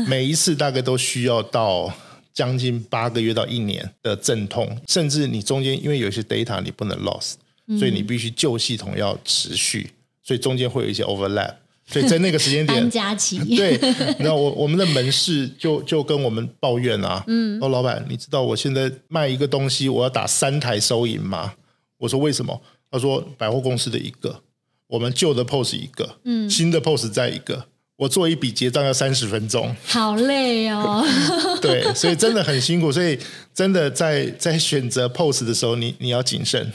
[0.07, 1.93] 每一次大概都需要到
[2.33, 7.33] 将近八个月到一年的阵痛，甚至你中间因为有些 data 你不能 loss，
[7.77, 9.91] 所以你必须旧系统要持续，
[10.23, 11.53] 所以中间会有一些 overlap，
[11.85, 13.77] 所以在那个时间点， 加期 对，
[14.19, 21.53] 那我我们的门市就就跟我们抱怨啊，嗯，说老板，你知道我现在卖一个东西，我要打三台收银吗？
[21.97, 22.61] 我说为什么？
[22.89, 24.41] 他说百货公司的一个，
[24.87, 27.65] 我们旧的 POS 一个，嗯，新的 POS 再一个。
[27.95, 31.05] 我做一笔结账要三十分钟，好累哦。
[31.61, 32.91] 对，所以真的很辛苦。
[32.91, 33.17] 所以
[33.53, 36.71] 真的在在选择 POS 的时候，你你要谨慎，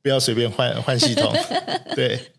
[0.00, 1.32] 不要随便换换系统。
[1.96, 2.32] 对，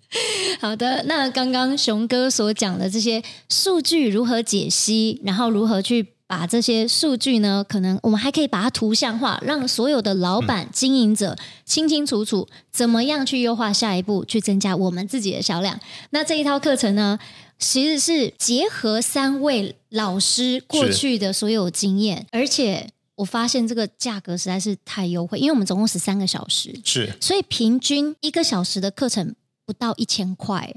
[0.61, 1.03] 好的。
[1.07, 7.61] 那刚刚熊哥所讲的这些数据如何解析，然后如何去把这些数据呢？
[7.67, 15.77] 可能我们还可以把它图像化，让所有的老板、经营者清清楚楚怎么样去优化下一步，去增加我们自己的销量。
[16.11, 17.19] 那这一套课程呢？
[17.59, 30.73] 其实是结合三位老师过去的所有经验，而且我发现这个价格实在是太优惠，因为我们总共十三个小时，是，所以平均一个小时的课程不到一千块，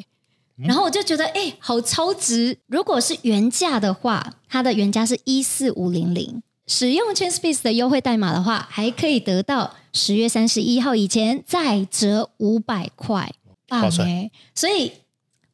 [0.56, 2.58] 然后我就觉得哎，好超值！
[2.66, 13.32] 如果是原价的话，它的原价是一四五零零，使用 Chainspace 的优惠代码的话，还可以得到十月三十一号以前再折五百块，
[13.68, 14.30] 棒哎！
[14.54, 14.92] 所以。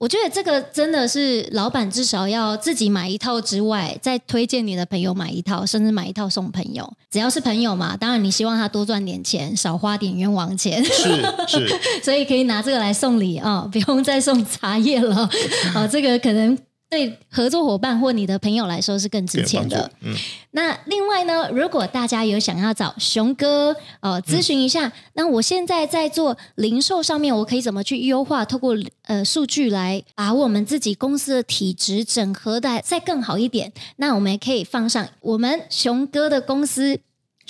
[0.01, 6.91] 我觉得这个真的是老板至少要自己买一套之外，再推荐你的朋友买一套，甚至买一套送朋友。
[7.11, 10.83] 只要是朋友嘛，当然你希望他多赚点钱，少花点冤枉钱。
[10.83, 15.29] 是是， 所以可以拿这个来送礼啊，不用再送茶叶了
[15.75, 16.57] 啊， 这个可能。
[16.91, 19.91] 对合作伙伴或你的朋友来说是更值钱的。
[20.01, 20.13] 嗯，
[20.51, 28.45] 那另外呢，如果大家有想要找熊哥呃咨询一下，嗯，那我现在在做零售上面，我可以怎么去优化？
[28.45, 28.77] 透过
[29.07, 33.73] 呃数据来把我们自己公司的体质整合的再更好一点。
[33.97, 36.99] 那我们也可以放上我们熊哥的公司。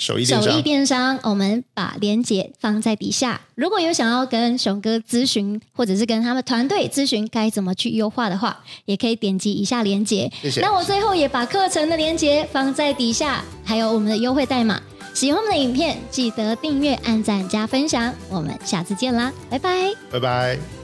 [0.01, 3.39] 手艺电商，手艺电商，我们把链接放在底下。
[3.53, 10.31] 如果有想要跟熊哥咨询，或者是跟他们团队咨询该怎么去优化的话，也可以点击以下链接。
[10.41, 10.59] 谢谢。
[10.59, 14.81] 那我最后也把课程的链接放在底下，还有我们的优惠代码。
[15.13, 18.11] 喜欢我们的影片，记得订阅、按赞、加分享。
[18.27, 20.80] 我们下次见啦，拜拜，拜拜。